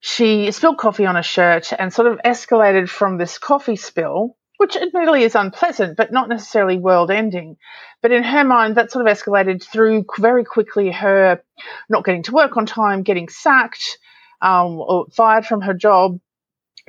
she 0.00 0.50
spilled 0.50 0.78
coffee 0.78 1.06
on 1.06 1.16
a 1.16 1.23
shirt 1.23 1.73
and 1.78 1.92
sort 1.92 2.09
of 2.09 2.18
escalated 2.25 2.88
from 2.88 3.18
this 3.18 3.38
coffee 3.38 3.76
spill, 3.76 4.37
which 4.56 4.76
admittedly 4.76 5.23
is 5.23 5.37
unpleasant, 5.37 5.97
but 5.97 6.11
not 6.11 6.28
necessarily 6.28 6.76
world 6.76 7.11
ending. 7.11 7.56
But 8.00 8.11
in 8.11 8.25
her 8.25 8.42
mind, 8.42 8.75
that 8.76 8.90
sort 8.90 9.06
of 9.06 9.16
escalated 9.16 9.62
through 9.62 10.06
very 10.18 10.44
quickly 10.44 10.90
her 10.90 11.40
not 11.88 12.04
getting 12.04 12.25
to 12.25 12.32
work 12.32 12.56
on 12.56 12.66
time, 12.66 13.04
getting 13.04 13.28
sacked, 13.28 13.99
um, 14.42 14.78
or 14.80 15.06
fired 15.12 15.46
from 15.46 15.62
her 15.62 15.75
job, 15.75 16.18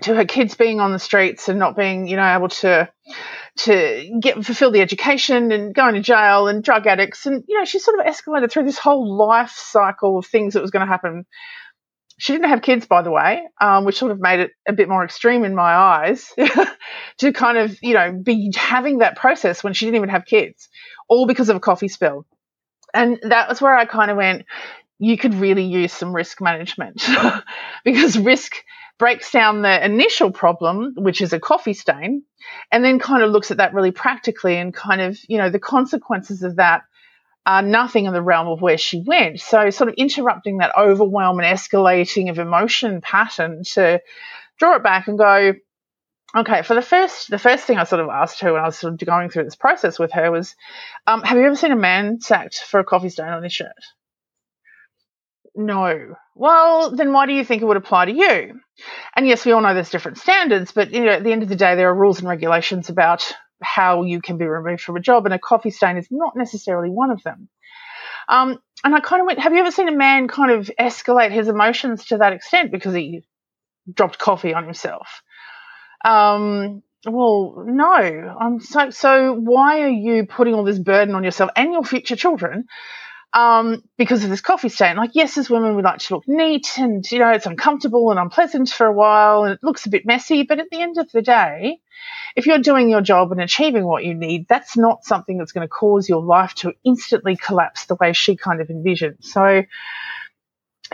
to 0.02 0.16
her 0.16 0.26
kids 0.26 0.56
being 0.56 0.80
on 0.80 0.92
the 0.92 1.00
streets 1.00 1.50
and 1.50 1.60
not 1.60 1.76
being, 1.76 2.08
you 2.08 2.16
know, 2.16 2.36
able 2.36 2.50
to 2.50 2.90
to 3.56 4.20
get 4.20 4.44
fulfill 4.44 4.72
the 4.72 4.82
education 4.82 5.52
and 5.52 5.76
going 5.76 5.94
to 5.94 6.02
jail 6.02 6.48
and 6.48 6.64
drug 6.64 6.88
addicts. 6.88 7.26
And 7.26 7.44
you 7.48 7.60
know 7.60 7.66
she 7.66 7.80
sort 7.80 8.00
of 8.00 8.06
escalated 8.06 8.52
through 8.52 8.64
this 8.64 8.80
whole 8.80 9.16
life 9.16 9.52
cycle 9.52 10.18
of 10.18 10.26
things 10.26 10.54
that 10.54 10.62
was 10.62 10.72
going 10.72 10.86
to 10.86 10.92
happen. 10.92 11.26
She 12.18 12.34
didn't 12.34 12.50
have 12.50 12.62
kids 12.62 12.88
by 12.88 13.04
the 13.04 13.12
way 13.12 13.44
um, 13.62 13.86
which 13.86 13.98
sort 13.98 14.12
of 14.12 14.20
made 14.20 14.40
it 14.40 14.52
a 14.68 14.74
bit 14.74 14.90
more 14.90 15.04
extreme 15.04 15.44
in 15.46 15.54
my 15.56 15.74
eyes 15.74 16.32
to 17.20 17.34
kind 17.34 17.58
of 17.58 17.78
you 17.82 17.94
know 17.94 18.12
be 18.14 18.52
having 18.56 19.00
that 19.00 19.16
process 19.16 19.64
when 19.64 19.74
she 19.74 19.86
didn't 19.86 19.98
even 19.98 20.10
have 20.10 20.26
kids 20.26 20.70
all 21.08 21.28
because 21.28 21.50
of 21.50 21.56
a 21.56 21.60
coffee 21.60 21.88
spill. 21.88 22.26
And 22.96 23.20
that 23.24 23.50
was 23.50 23.62
where 23.62 23.76
i 23.76 23.86
kind 23.86 24.10
of 24.10 24.18
went 24.18 24.46
you 25.04 25.18
could 25.18 25.34
really 25.34 25.66
use 25.66 25.92
some 25.92 26.16
risk 26.16 26.40
management 26.40 27.06
because 27.84 28.18
risk 28.18 28.56
breaks 28.98 29.32
down 29.32 29.62
the 29.62 29.86
initial 29.86 30.32
problem, 30.32 30.94
which 30.96 31.20
is 31.20 31.34
a 31.34 31.40
coffee 31.42 31.74
stain, 31.74 32.24
and 32.72 32.86
then 32.86 33.00
kind 33.00 33.22
of 33.22 33.30
looks 33.30 33.52
at 33.52 33.58
that 33.58 33.74
really 33.74 33.92
practically 33.92 34.56
and 34.56 34.74
kind 34.74 35.02
of, 35.02 35.20
you 35.28 35.38
know, 35.38 35.50
the 35.50 35.60
consequences 35.60 36.42
of 36.42 36.56
that 36.56 36.84
are 37.46 37.62
nothing 37.62 38.06
in 38.06 38.14
the 38.14 38.22
realm 38.22 38.48
of 38.48 38.62
where 38.62 38.78
she 38.78 39.04
went. 39.06 39.42
So, 39.42 39.70
sort 39.72 39.90
of 39.90 39.96
interrupting 39.96 40.60
that 40.60 40.72
overwhelm 40.78 41.38
and 41.40 41.58
escalating 41.58 42.30
of 42.30 42.40
emotion 42.40 43.02
pattern 43.02 43.64
to 43.74 44.00
draw 44.58 44.78
it 44.78 44.84
back 44.84 45.10
and 45.10 45.18
go, 45.18 45.54
okay, 46.34 46.62
for 46.62 46.76
the 46.76 46.82
first, 46.82 47.30
the 47.30 47.38
first 47.38 47.66
thing 47.66 47.78
I 47.78 47.84
sort 47.84 48.02
of 48.02 48.08
asked 48.08 48.40
her 48.40 48.54
when 48.54 48.62
I 48.62 48.68
was 48.68 48.78
sort 48.78 48.94
of 48.94 49.06
going 49.06 49.30
through 49.30 49.44
this 49.44 49.58
process 49.58 50.00
with 50.00 50.14
her 50.14 50.32
was, 50.32 50.56
um, 51.08 51.24
have 51.24 51.38
you 51.38 51.44
ever 51.44 51.58
seen 51.58 51.74
a 51.74 51.76
man 51.76 52.22
sacked 52.22 52.60
for 52.60 52.80
a 52.80 52.86
coffee 52.86 53.10
stain 53.10 53.28
on 53.28 53.44
his 53.44 53.52
shirt? 53.52 53.74
No. 55.56 56.16
Well, 56.36 56.96
then 56.96 57.14
why 57.14 57.28
do 57.28 57.34
you 57.34 57.46
think 57.46 57.62
it 57.62 57.66
would 57.66 57.78
apply 57.78 58.06
to 58.06 58.12
you? 58.12 58.60
And 59.16 59.28
yes, 59.28 59.46
we 59.46 59.52
all 59.52 59.62
know 59.62 59.74
there's 59.74 59.92
different 59.92 60.18
standards, 60.18 60.72
but 60.72 60.92
you 60.92 61.06
know, 61.06 61.12
at 61.12 61.24
the 61.24 61.32
end 61.32 61.44
of 61.44 61.50
the 61.50 61.56
day, 61.56 61.76
there 61.76 61.90
are 61.90 61.96
rules 61.96 62.20
and 62.20 62.28
regulations 62.28 62.90
about 62.90 63.32
how 63.62 64.04
you 64.04 64.20
can 64.20 64.38
be 64.38 64.46
removed 64.46 64.82
from 64.82 64.98
a 64.98 65.00
job, 65.00 65.26
and 65.26 65.34
a 65.34 65.40
coffee 65.40 65.70
stain 65.70 65.98
is 65.98 66.08
not 66.10 66.36
necessarily 66.36 66.90
one 66.90 67.12
of 67.12 67.22
them. 67.24 67.50
Um, 68.28 68.60
and 68.84 68.96
I 68.96 69.00
kind 69.00 69.22
of 69.22 69.28
went, 69.28 69.40
have 69.40 69.54
you 69.54 69.60
ever 69.60 69.72
seen 69.72 69.88
a 69.88 69.96
man 69.96 70.28
kind 70.28 70.52
of 70.52 70.72
escalate 70.80 71.32
his 71.32 71.48
emotions 71.48 72.06
to 72.06 72.18
that 72.18 72.34
extent 72.34 72.72
because 72.72 72.94
he 72.94 73.24
dropped 73.92 74.18
coffee 74.18 74.54
on 74.54 74.64
himself? 74.66 75.22
Um, 76.04 76.84
well, 77.06 77.64
no. 77.66 77.92
I'm 78.40 78.60
so 78.60 78.90
so. 78.90 79.34
Why 79.34 79.82
are 79.82 79.90
you 79.90 80.26
putting 80.26 80.54
all 80.54 80.64
this 80.64 80.80
burden 80.80 81.16
on 81.16 81.24
yourself 81.24 81.52
and 81.56 81.74
your 81.74 81.84
future 81.84 82.16
children 82.16 82.66
um, 83.34 83.84
because 83.98 84.24
of 84.24 84.30
this 84.30 84.42
coffee 84.42 84.70
stain. 84.70 84.96
Like, 84.96 85.12
yes, 85.14 85.38
as 85.38 85.50
women, 85.50 85.76
we 85.76 85.82
like 85.82 86.00
to 86.00 86.16
look 86.16 86.28
neat 86.28 86.78
and, 86.78 87.10
you 87.12 87.20
know, 87.20 87.32
it's 87.32 87.48
uncomfortable 87.48 88.12
and 88.12 88.20
unpleasant 88.20 88.70
for 88.70 88.86
a 88.86 88.94
while 88.94 89.44
and 89.44 89.54
it 89.54 89.64
looks 89.64 89.86
a 89.86 89.90
bit 89.90 90.06
messy. 90.06 90.44
But 90.44 90.60
at 90.60 90.70
the 90.70 90.82
end 90.82 90.98
of 90.98 91.12
the 91.12 91.22
day, 91.22 91.80
if 92.36 92.46
you're 92.46 92.60
doing 92.60 92.90
your 92.90 93.02
job 93.02 93.32
and 93.32 93.42
achieving 93.42 93.86
what 93.86 94.04
you 94.04 94.14
need, 94.14 94.48
that's 94.48 94.78
not 94.78 95.04
something 95.04 95.38
that's 95.38 95.52
going 95.52 95.66
to 95.66 95.72
cause 95.72 96.08
your 96.08 96.22
life 96.22 96.54
to 96.56 96.74
instantly 96.84 97.36
collapse 97.36 97.86
the 97.86 97.96
way 97.96 98.14
she 98.14 98.36
kind 98.36 98.62
of 98.62 98.70
envisioned. 98.70 99.18
So 99.22 99.64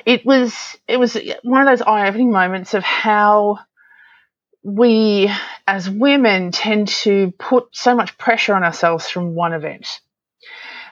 it 0.06 0.26
was, 0.26 0.78
it 0.88 0.98
was 0.98 1.18
one 1.44 1.68
of 1.68 1.68
those 1.68 1.86
eye 1.86 2.08
opening 2.08 2.32
moments 2.32 2.74
of 2.74 2.84
how 2.84 3.60
we 4.64 5.32
as 5.68 5.90
women 5.90 6.52
tend 6.52 6.88
to 6.90 7.34
put 7.38 7.68
so 7.72 7.96
much 7.96 8.18
pressure 8.18 8.54
on 8.54 8.64
ourselves 8.64 9.10
from 9.10 9.36
one 9.36 9.54
event 9.54 10.00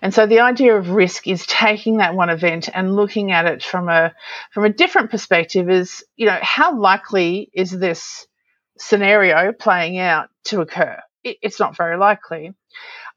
and 0.01 0.13
so 0.13 0.25
the 0.25 0.39
idea 0.39 0.75
of 0.75 0.89
risk 0.89 1.27
is 1.27 1.45
taking 1.45 1.97
that 1.97 2.15
one 2.15 2.29
event 2.29 2.69
and 2.73 2.95
looking 2.95 3.31
at 3.31 3.45
it 3.45 3.63
from 3.63 3.89
a 3.89 4.13
from 4.51 4.65
a 4.65 4.69
different 4.73 5.11
perspective 5.11 5.69
is, 5.69 6.03
you 6.15 6.25
know, 6.25 6.39
how 6.41 6.79
likely 6.79 7.49
is 7.53 7.71
this 7.71 8.27
scenario 8.77 9.51
playing 9.51 9.97
out 9.97 10.29
to 10.45 10.61
occur? 10.61 10.97
It, 11.23 11.37
it's 11.41 11.59
not 11.59 11.75
very 11.75 11.97
likely. 11.97 12.53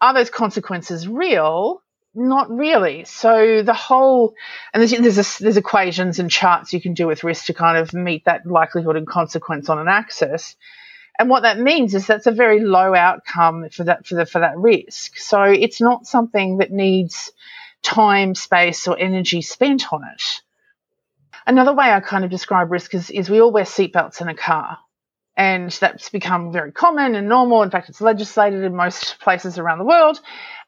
Are 0.01 0.15
those 0.15 0.31
consequences 0.31 1.07
real? 1.07 1.83
Not 2.15 2.51
really. 2.51 3.05
So 3.05 3.63
the 3.63 3.75
whole 3.75 4.35
and 4.75 4.81
there's 4.81 4.91
there's, 4.91 5.19
a, 5.19 5.43
there's 5.43 5.57
equations 5.57 6.19
and 6.19 6.31
charts 6.31 6.73
you 6.73 6.81
can 6.81 6.95
do 6.95 7.07
with 7.07 7.23
risk 7.23 7.47
to 7.47 7.55
kind 7.55 7.79
of 7.79 7.95
meet 7.95 8.25
that 8.25 8.47
likelihood 8.47 8.97
and 8.97 9.07
consequence 9.07 9.69
on 9.69 9.79
an 9.79 9.89
axis. 9.89 10.57
And 11.21 11.29
what 11.29 11.43
that 11.43 11.59
means 11.59 11.95
is 11.95 12.07
that's 12.07 12.27
a 12.27 12.31
very 12.31 12.61
low 12.61 12.95
outcome 12.95 13.69
for 13.69 13.85
that 13.85 14.07
for 14.07 14.15
the 14.15 14.25
for 14.25 14.39
that 14.39 14.57
risk. 14.57 15.19
So 15.19 15.43
it's 15.43 15.79
not 15.79 16.07
something 16.07 16.57
that 16.59 16.71
needs 16.71 17.31
time, 17.83 18.35
space, 18.35 18.89
or 18.89 18.99
energy 18.99 19.43
spent 19.43 19.93
on 19.93 20.03
it. 20.03 20.23
Another 21.47 21.75
way 21.75 21.91
I 21.91 22.01
kind 22.01 22.25
of 22.25 22.31
describe 22.31 22.73
risk 22.73 22.95
is, 22.95 23.11
is 23.11 23.29
we 23.29 23.43
all 23.43 23.53
wear 23.53 23.65
seatbelts 23.65 24.23
in 24.23 24.29
a 24.29 24.35
car. 24.35 24.79
And 25.37 25.71
that's 25.71 26.09
become 26.09 26.53
very 26.53 26.73
common 26.73 27.15
and 27.15 27.29
normal. 27.29 27.63
In 27.63 27.71
fact, 27.71 27.91
it's 27.91 28.01
legislated 28.01 28.65
in 28.65 28.75
most 28.75 29.21
places 29.21 29.59
around 29.59 29.77
the 29.77 29.85
world. 29.85 30.19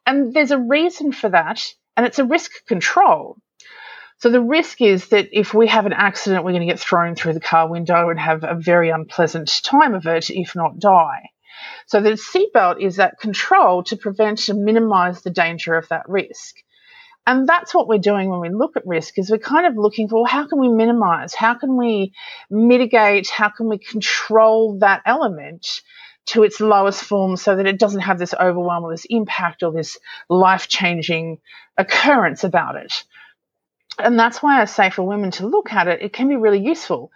And 0.05 0.35
there's 0.35 0.51
a 0.51 0.59
reason 0.59 1.13
for 1.13 1.31
that, 1.31 1.65
and 1.97 2.05
it's 2.05 2.19
a 2.19 2.27
risk 2.27 2.51
control. 2.67 3.39
So 4.23 4.31
the 4.31 4.41
risk 4.41 4.81
is 4.81 5.09
that 5.09 5.31
if 5.33 5.53
we 5.53 5.67
have 5.67 5.85
an 5.85 5.93
accident, 5.93 6.45
we're 6.45 6.53
going 6.53 6.65
to 6.65 6.73
get 6.73 6.79
thrown 6.79 7.17
through 7.17 7.33
the 7.33 7.41
car 7.41 7.69
window 7.69 8.09
and 8.09 8.21
have 8.21 8.45
a 8.45 8.55
very 8.55 8.89
unpleasant 8.89 9.51
time 9.65 9.95
of 9.95 10.07
it, 10.07 10.31
if 10.31 10.55
not 10.55 10.79
die. 10.79 11.31
So 11.87 12.01
the 12.01 12.11
seatbelt 12.11 12.81
is 12.81 12.97
that 12.97 13.19
control 13.19 13.83
to 13.83 13.97
prevent 13.97 14.49
and 14.49 14.65
minimize 14.65 15.23
the 15.23 15.31
danger 15.31 15.75
of 15.75 15.89
that 15.89 16.09
risk. 16.09 16.55
And 17.27 17.49
that's 17.49 17.75
what 17.75 17.89
we're 17.89 17.99
doing 17.99 18.31
when 18.31 18.39
we 18.39 18.49
look 18.51 18.77
at 18.77 18.87
risk 18.87 19.19
is 19.19 19.29
we're 19.29 19.39
kind 19.39 19.67
of 19.67 19.77
looking 19.77 20.09
for 20.09 20.25
how 20.25 20.47
can 20.47 20.61
we 20.61 20.69
minimize? 20.69 21.35
How 21.35 21.55
can 21.55 21.77
we 21.77 22.13
mitigate? 22.49 23.29
How 23.29 23.49
can 23.49 23.69
we 23.69 23.79
control 23.79 24.79
that 24.79 25.03
element 25.05 25.83
to 26.27 26.45
its 26.45 26.61
lowest 26.61 27.03
form 27.03 27.35
so 27.35 27.57
that 27.57 27.67
it 27.67 27.81
doesn't 27.81 28.03
have 28.03 28.21
this 28.21 28.35
overwhelm 28.35 28.85
or 28.85 28.93
this 28.93 29.07
impact 29.11 29.65
or 29.65 29.73
this 29.73 29.99
life 30.29 30.69
changing 30.69 31.39
occurrence 31.77 32.45
about 32.45 32.77
it? 32.77 33.03
And 33.99 34.19
that's 34.19 34.43
why 34.43 34.61
I 34.61 34.65
say 34.65 34.91
for 34.91 35.03
women 35.03 35.31
to 35.33 35.47
look 35.47 35.73
at 35.73 35.89
it, 35.89 36.03
it 36.03 36.13
can 36.13 36.29
be 36.29 36.37
really 36.37 36.61
useful. 36.61 37.13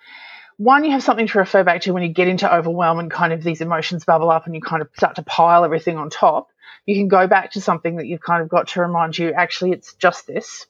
One, 0.59 0.85
you 0.85 0.93
have 0.93 1.03
something 1.03 1.27
to 1.27 1.39
refer 1.39 1.65
back 1.65 1.83
to 1.83 1.93
when 1.93 2.03
you 2.03 2.09
get 2.09 2.29
into 2.29 2.53
overwhelm 2.53 2.99
and 2.99 3.11
kind 3.11 3.33
of 3.33 3.43
these 3.43 3.61
emotions 3.61 4.05
bubble 4.05 4.31
up 4.31 4.47
and 4.47 4.55
you 4.55 4.61
kind 4.61 4.81
of 4.83 4.89
start 4.97 5.17
to 5.17 5.23
pile 5.23 5.65
everything 5.65 5.97
on 5.99 6.09
top. 6.09 6.51
You 6.87 6.95
can 6.97 7.09
go 7.09 7.27
back 7.27 7.53
to 7.53 7.61
something 7.61 7.97
that 7.97 8.07
you've 8.07 8.23
kind 8.23 8.43
of 8.43 8.49
got 8.49 8.69
to 8.69 8.81
remind 8.81 9.19
you, 9.19 9.33
actually, 9.33 9.73
it's 9.73 9.95
just 9.95 10.27
this. 10.27 10.67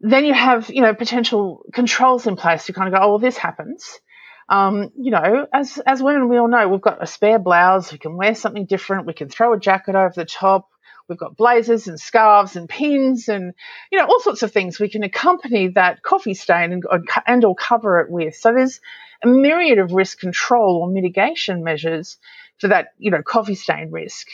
Then 0.00 0.24
you 0.24 0.32
have, 0.34 0.70
you 0.70 0.80
know, 0.80 0.94
potential 0.94 1.64
controls 1.72 2.26
in 2.26 2.36
place 2.36 2.66
to 2.66 2.72
kind 2.72 2.88
of 2.88 2.94
go, 2.94 3.04
oh, 3.04 3.08
well, 3.10 3.18
this 3.18 3.36
happens. 3.36 4.00
Um, 4.48 4.90
you 4.96 5.10
know, 5.10 5.46
as 5.52 5.78
as 5.78 6.02
women, 6.02 6.28
we 6.28 6.36
all 6.36 6.48
know 6.48 6.68
we've 6.68 6.80
got 6.80 7.02
a 7.02 7.06
spare 7.06 7.38
blouse. 7.38 7.92
We 7.92 7.98
can 7.98 8.16
wear 8.16 8.34
something 8.34 8.66
different. 8.66 9.06
We 9.06 9.12
can 9.12 9.28
throw 9.28 9.52
a 9.52 9.58
jacket 9.58 9.94
over 9.94 10.12
the 10.14 10.24
top. 10.24 10.68
We've 11.08 11.18
got 11.18 11.36
blazers 11.36 11.88
and 11.88 11.98
scarves 12.00 12.56
and 12.56 12.68
pins 12.68 13.28
and 13.28 13.54
you 13.90 13.98
know 13.98 14.06
all 14.06 14.20
sorts 14.20 14.42
of 14.42 14.52
things 14.52 14.78
we 14.78 14.88
can 14.88 15.02
accompany 15.02 15.68
that 15.68 16.02
coffee 16.02 16.34
stain 16.34 16.72
and, 16.72 16.84
and 17.26 17.44
or 17.44 17.54
cover 17.54 18.00
it 18.00 18.10
with. 18.10 18.36
So 18.36 18.52
there's 18.52 18.80
a 19.22 19.26
myriad 19.26 19.78
of 19.78 19.92
risk 19.92 20.18
control 20.20 20.82
or 20.82 20.90
mitigation 20.90 21.62
measures 21.62 22.18
for 22.58 22.68
that 22.68 22.88
you 22.98 23.10
know 23.10 23.22
coffee 23.22 23.54
stain 23.54 23.90
risk. 23.90 24.28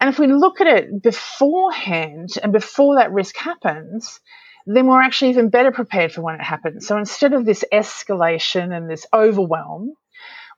And 0.00 0.08
if 0.08 0.18
we 0.18 0.28
look 0.28 0.60
at 0.60 0.66
it 0.66 1.02
beforehand 1.02 2.30
and 2.42 2.52
before 2.52 2.96
that 2.96 3.12
risk 3.12 3.36
happens, 3.36 4.20
then 4.66 4.86
we're 4.86 5.02
actually 5.02 5.30
even 5.30 5.50
better 5.50 5.72
prepared 5.72 6.12
for 6.12 6.22
when 6.22 6.36
it 6.36 6.42
happens. 6.42 6.86
So 6.86 6.96
instead 6.96 7.32
of 7.32 7.44
this 7.44 7.64
escalation 7.72 8.74
and 8.74 8.88
this 8.88 9.06
overwhelm, 9.12 9.94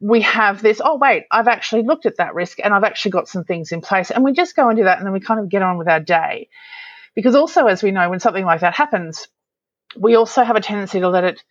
we 0.03 0.23
have 0.23 0.61
this, 0.61 0.81
oh, 0.85 0.97
wait, 0.97 1.25
I've 1.31 1.47
actually 1.47 1.85
looked 1.85 2.07
at 2.07 2.17
that 2.17 2.35
risk 2.35 2.59
and 2.63 2.75
I've 2.75 2.83
actually 2.83 3.13
got 3.13 3.29
some 3.29 3.45
things 3.45 3.71
in 3.71 3.81
place. 3.81 4.11
And 4.11 4.25
we 4.25 4.33
just 4.33 4.57
go 4.57 4.69
and 4.69 4.77
do 4.77 4.85
that 4.85 4.99
and 4.99 5.07
then 5.07 5.13
we 5.13 5.21
kind 5.21 5.39
of 5.39 5.49
get 5.49 5.63
on 5.63 5.79
with 5.79 5.89
our 5.89 6.01
day. 6.01 6.49
Because 7.15 7.37
also, 7.37 7.67
as 7.67 7.85
we 7.85 7.93
know, 7.93 8.11
when 8.11 8.19
something 8.19 8.45
like 8.45 8.63
that 8.63 8.75
happens, 8.75 9.29
we 9.97 10.17
also 10.17 10.43
have 10.43 10.57
a 10.57 10.61
tendency 10.61 10.99
to 10.99 11.09
let 11.09 11.23
it 11.23 11.45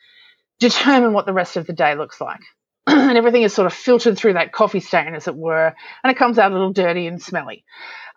determine 0.60 1.14
what 1.14 1.26
the 1.26 1.34
rest 1.34 1.56
of 1.56 1.66
the 1.66 1.72
day 1.72 1.96
looks 1.96 2.20
like. 2.20 2.42
and 2.88 3.18
everything 3.18 3.44
is 3.44 3.54
sort 3.54 3.68
of 3.68 3.74
filtered 3.74 4.18
through 4.18 4.34
that 4.34 4.52
coffee 4.52 4.82
stain, 4.82 5.16
as 5.16 5.30
it 5.30 5.36
were, 5.36 5.74
and 6.04 6.12
it 6.12 6.18
comes 6.18 6.38
out 6.38 6.52
a 6.52 6.54
little 6.54 6.74
dirty 6.74 7.08
and 7.08 7.22
smelly. 7.22 7.64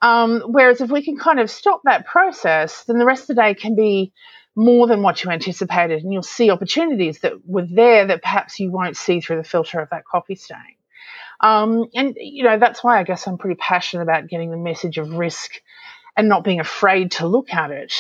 Um, 0.03 0.43
whereas 0.47 0.81
if 0.81 0.91
we 0.91 1.05
can 1.05 1.17
kind 1.17 1.39
of 1.39 1.49
stop 1.49 1.83
that 1.85 2.07
process, 2.07 2.83
then 2.85 2.99
the 2.99 3.07
rest 3.07 3.23
of 3.23 3.37
the 3.37 3.43
day 3.43 3.55
can 3.55 3.77
be 3.77 4.13
more 4.57 4.87
than 4.87 5.03
what 5.03 5.25
you 5.25 5.31
anticipated, 5.31 6.03
and 6.03 6.13
you'll 6.13 6.23
see 6.23 6.51
opportunities 6.51 7.21
that 7.21 7.33
were 7.47 7.67
there 7.69 8.07
that 8.07 8.23
perhaps 8.23 8.61
you 8.61 8.71
won't 8.71 8.97
see 8.97 9.21
through 9.21 9.37
the 9.39 9.45
filter 9.45 9.81
of 9.81 9.91
that 9.91 10.05
coffee 10.05 10.37
stain. 10.37 10.59
Um, 11.41 11.87
and 11.95 12.17
you 12.19 12.45
know 12.45 12.59
that's 12.59 12.83
why 12.85 12.99
I 12.99 13.03
guess 13.03 13.27
I'm 13.27 13.39
pretty 13.39 13.57
passionate 13.57 14.05
about 14.05 14.29
getting 14.29 14.51
the 14.51 14.57
message 14.57 14.99
of 14.99 15.11
risk 15.11 15.53
and 16.17 16.29
not 16.29 16.45
being 16.45 16.61
afraid 16.61 17.13
to 17.13 17.27
look 17.27 17.53
at 17.53 17.71
it 17.71 17.93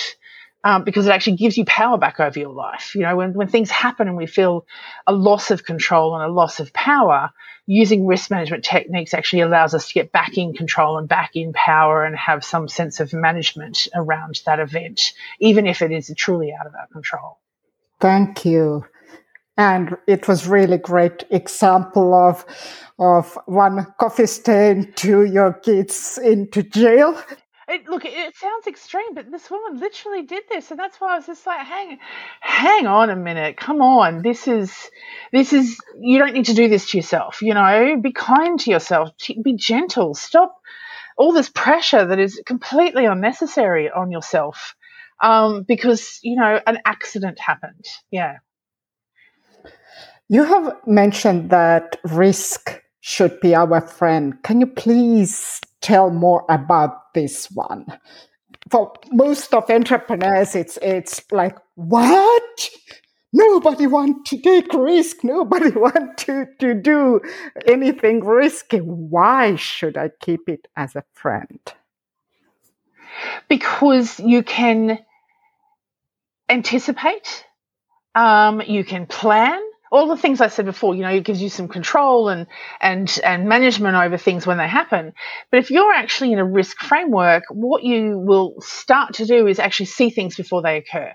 um, 0.64 0.82
because 0.82 1.06
it 1.06 1.10
actually 1.10 1.36
gives 1.36 1.58
you 1.58 1.64
power 1.66 1.98
back 1.98 2.18
over 2.18 2.38
your 2.38 2.52
life. 2.52 2.94
You 2.94 3.02
know, 3.02 3.16
when, 3.16 3.34
when 3.34 3.48
things 3.48 3.70
happen 3.70 4.08
and 4.08 4.16
we 4.16 4.26
feel 4.26 4.66
a 5.06 5.12
loss 5.12 5.50
of 5.50 5.64
control 5.64 6.16
and 6.16 6.24
a 6.24 6.32
loss 6.32 6.58
of 6.58 6.72
power, 6.72 7.30
using 7.66 8.06
risk 8.06 8.30
management 8.30 8.64
techniques 8.64 9.12
actually 9.12 9.42
allows 9.42 9.74
us 9.74 9.88
to 9.88 9.94
get 9.94 10.10
back 10.10 10.38
in 10.38 10.54
control 10.54 10.96
and 10.98 11.06
back 11.06 11.32
in 11.34 11.52
power 11.52 12.04
and 12.04 12.16
have 12.16 12.42
some 12.42 12.66
sense 12.66 12.98
of 12.98 13.12
management 13.12 13.88
around 13.94 14.40
that 14.46 14.58
event, 14.58 15.12
even 15.38 15.66
if 15.66 15.82
it 15.82 15.92
is 15.92 16.12
truly 16.16 16.52
out 16.58 16.66
of 16.66 16.74
our 16.74 16.86
control. 16.88 17.38
Thank 18.00 18.44
you. 18.46 18.86
And 19.56 19.96
it 20.08 20.26
was 20.26 20.48
really 20.48 20.78
great 20.78 21.24
example 21.30 22.12
of 22.14 22.44
of 22.98 23.36
one 23.46 23.86
coffee 23.98 24.26
stain 24.26 24.92
to 24.94 25.24
your 25.24 25.52
kids 25.52 26.18
into 26.22 26.62
jail 26.62 27.20
it, 27.68 27.88
look, 27.88 28.04
it 28.04 28.36
sounds 28.36 28.66
extreme, 28.66 29.14
but 29.14 29.30
this 29.30 29.50
woman 29.50 29.80
literally 29.80 30.22
did 30.22 30.44
this, 30.48 30.70
and 30.70 30.78
that's 30.78 31.00
why 31.00 31.12
I 31.12 31.16
was 31.16 31.26
just 31.26 31.46
like, 31.46 31.66
hang, 31.66 31.98
hang 32.40 32.86
on 32.86 33.10
a 33.10 33.16
minute, 33.16 33.56
come 33.56 33.80
on, 33.80 34.22
this 34.22 34.46
is, 34.46 34.72
this 35.32 35.52
is, 35.52 35.78
you 36.00 36.18
don't 36.18 36.34
need 36.34 36.46
to 36.46 36.54
do 36.54 36.68
this 36.68 36.90
to 36.90 36.98
yourself, 36.98 37.42
you 37.42 37.54
know, 37.54 37.96
be 38.00 38.12
kind 38.12 38.58
to 38.60 38.70
yourself, 38.70 39.10
be 39.42 39.56
gentle, 39.56 40.14
stop 40.14 40.56
all 41.16 41.32
this 41.32 41.48
pressure 41.48 42.06
that 42.06 42.18
is 42.18 42.40
completely 42.44 43.04
unnecessary 43.04 43.90
on 43.90 44.10
yourself, 44.10 44.74
um, 45.22 45.64
because 45.66 46.18
you 46.22 46.36
know 46.36 46.60
an 46.66 46.78
accident 46.84 47.38
happened, 47.38 47.84
yeah. 48.10 48.38
You 50.28 50.44
have 50.44 50.76
mentioned 50.86 51.50
that 51.50 51.98
risk 52.04 52.80
should 53.00 53.38
be 53.40 53.54
our 53.54 53.80
friend. 53.82 54.42
Can 54.42 54.60
you 54.60 54.66
please 54.66 55.60
tell 55.84 56.10
more 56.10 56.44
about 56.48 57.12
this 57.14 57.50
one? 57.50 57.86
For 58.70 58.92
most 59.12 59.52
of 59.52 59.70
entrepreneurs, 59.70 60.56
it's 60.56 60.78
it's 60.80 61.22
like 61.30 61.56
what? 61.74 62.70
Nobody 63.36 63.88
want 63.88 64.26
to 64.26 64.38
take 64.40 64.72
risk. 64.72 65.24
Nobody 65.24 65.70
want 65.74 66.16
to, 66.18 66.46
to 66.60 66.72
do 66.72 67.20
anything 67.66 68.24
risky. 68.24 68.78
Why 68.78 69.56
should 69.56 69.96
I 69.96 70.10
keep 70.20 70.48
it 70.48 70.68
as 70.76 70.94
a 70.94 71.02
friend? 71.14 71.58
Because 73.48 74.20
you 74.20 74.44
can 74.44 75.00
anticipate, 76.48 77.44
um, 78.14 78.62
you 78.62 78.84
can 78.84 79.06
plan, 79.06 79.60
all 79.92 80.08
the 80.08 80.16
things 80.16 80.40
I 80.40 80.48
said 80.48 80.64
before, 80.64 80.94
you 80.94 81.02
know, 81.02 81.10
it 81.10 81.24
gives 81.24 81.40
you 81.40 81.48
some 81.48 81.68
control 81.68 82.28
and 82.28 82.46
and 82.80 83.20
and 83.22 83.48
management 83.48 83.96
over 83.96 84.16
things 84.16 84.46
when 84.46 84.58
they 84.58 84.68
happen. 84.68 85.12
But 85.50 85.60
if 85.60 85.70
you're 85.70 85.92
actually 85.92 86.32
in 86.32 86.38
a 86.38 86.44
risk 86.44 86.78
framework, 86.78 87.44
what 87.50 87.82
you 87.82 88.18
will 88.18 88.56
start 88.60 89.14
to 89.14 89.26
do 89.26 89.46
is 89.46 89.58
actually 89.58 89.86
see 89.86 90.10
things 90.10 90.36
before 90.36 90.62
they 90.62 90.78
occur. 90.78 91.12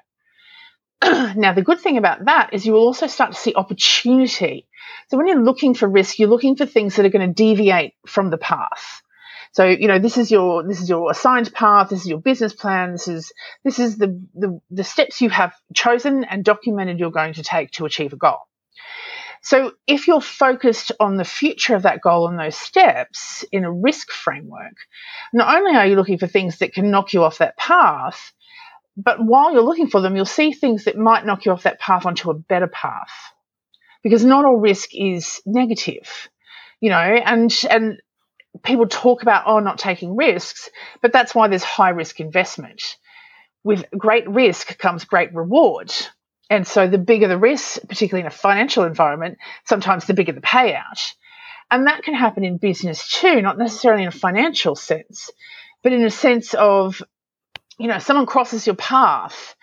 now, 1.36 1.54
the 1.54 1.62
good 1.62 1.80
thing 1.80 1.98
about 1.98 2.26
that 2.26 2.50
is 2.54 2.66
you 2.66 2.74
will 2.74 2.86
also 2.86 3.08
start 3.08 3.32
to 3.32 3.40
see 3.40 3.54
opportunity. 3.56 4.68
So 5.10 5.18
when 5.18 5.28
you're 5.28 5.44
looking 5.44 5.74
for 5.74 5.88
risk, 5.88 6.20
you're 6.20 6.30
looking 6.30 6.56
for 6.56 6.66
things 6.66 6.96
that 6.96 7.06
are 7.06 7.10
going 7.10 7.28
to 7.28 7.34
deviate 7.34 7.94
from 8.06 8.30
the 8.30 8.38
path. 8.38 9.02
So, 9.52 9.66
you 9.66 9.88
know, 9.88 9.98
this 9.98 10.18
is 10.18 10.30
your 10.30 10.68
this 10.68 10.82
is 10.82 10.90
your 10.90 11.10
assigned 11.10 11.52
path, 11.54 11.90
this 11.90 12.02
is 12.02 12.08
your 12.08 12.20
business 12.20 12.54
plan, 12.54 12.92
this 12.92 13.08
is 13.08 13.32
this 13.64 13.80
is 13.80 13.98
the 13.98 14.22
the, 14.36 14.60
the 14.70 14.84
steps 14.84 15.22
you 15.22 15.30
have 15.30 15.54
chosen 15.74 16.24
and 16.24 16.44
documented 16.44 17.00
you're 17.00 17.12
going 17.12 17.34
to 17.34 17.44
take 17.44 17.72
to 17.72 17.86
achieve 17.86 18.14
a 18.14 18.18
goal. 18.18 18.49
So, 19.42 19.72
if 19.88 20.08
you're 20.08 20.22
focused 20.22 20.92
on 21.00 21.16
the 21.16 21.24
future 21.24 21.76
of 21.76 21.84
that 21.84 22.02
goal 22.02 22.28
and 22.28 22.38
those 22.38 22.58
steps 22.58 23.46
in 23.52 23.64
a 23.64 23.72
risk 23.72 24.12
framework, 24.12 24.76
not 25.34 25.56
only 25.56 25.78
are 25.78 25.88
you 25.88 25.96
looking 25.96 26.18
for 26.18 26.28
things 26.28 26.58
that 26.58 26.74
can 26.74 26.92
knock 26.92 27.14
you 27.14 27.24
off 27.24 27.38
that 27.38 27.58
path, 27.58 28.34
but 28.98 29.24
while 29.24 29.54
you're 29.54 29.62
looking 29.62 29.88
for 29.88 30.02
them, 30.02 30.16
you'll 30.16 30.26
see 30.26 30.52
things 30.52 30.84
that 30.84 30.98
might 30.98 31.26
knock 31.26 31.46
you 31.46 31.54
off 31.54 31.64
that 31.64 31.80
path 31.80 32.06
onto 32.06 32.30
a 32.30 32.34
better 32.34 32.68
path. 32.68 33.12
Because 34.04 34.26
not 34.26 34.46
all 34.46 34.58
risk 34.58 34.90
is 34.94 35.42
negative, 35.46 36.30
you 36.82 36.90
know, 36.90 36.98
and, 36.98 37.54
and 37.70 38.02
people 38.64 38.88
talk 38.88 39.22
about, 39.22 39.44
oh, 39.46 39.60
not 39.60 39.78
taking 39.78 40.16
risks, 40.16 40.70
but 41.02 41.14
that's 41.14 41.34
why 41.34 41.48
there's 41.48 41.64
high 41.64 41.90
risk 41.90 42.20
investment. 42.20 42.98
With 43.64 43.86
great 43.98 44.28
risk 44.30 44.78
comes 44.78 45.06
great 45.06 45.34
reward. 45.34 45.94
And 46.50 46.66
so 46.66 46.88
the 46.88 46.98
bigger 46.98 47.28
the 47.28 47.38
risk, 47.38 47.80
particularly 47.88 48.22
in 48.22 48.28
a 48.28 48.32
financial 48.32 48.84
environment, 48.84 49.38
sometimes 49.66 50.06
the 50.06 50.14
bigger 50.14 50.32
the 50.32 50.42
payout. 50.42 51.14
And 51.70 51.86
that 51.86 52.04
can 52.04 52.16
happen 52.16 52.44
in 52.44 52.58
business 52.58 53.08
too, 53.08 53.42
not 53.42 53.58
necessarily 53.58 54.04
in 54.04 54.08
a 54.08 54.12
financial 54.12 54.76
sense, 54.76 55.30
but 55.84 55.94
in 55.94 56.04
a 56.04 56.10
sense 56.10 56.56
of, 56.56 57.02
you 57.78 57.88
know, 57.88 58.00
someone 58.00 58.26
crosses 58.26 58.66
your 58.66 58.76
path 58.76 59.56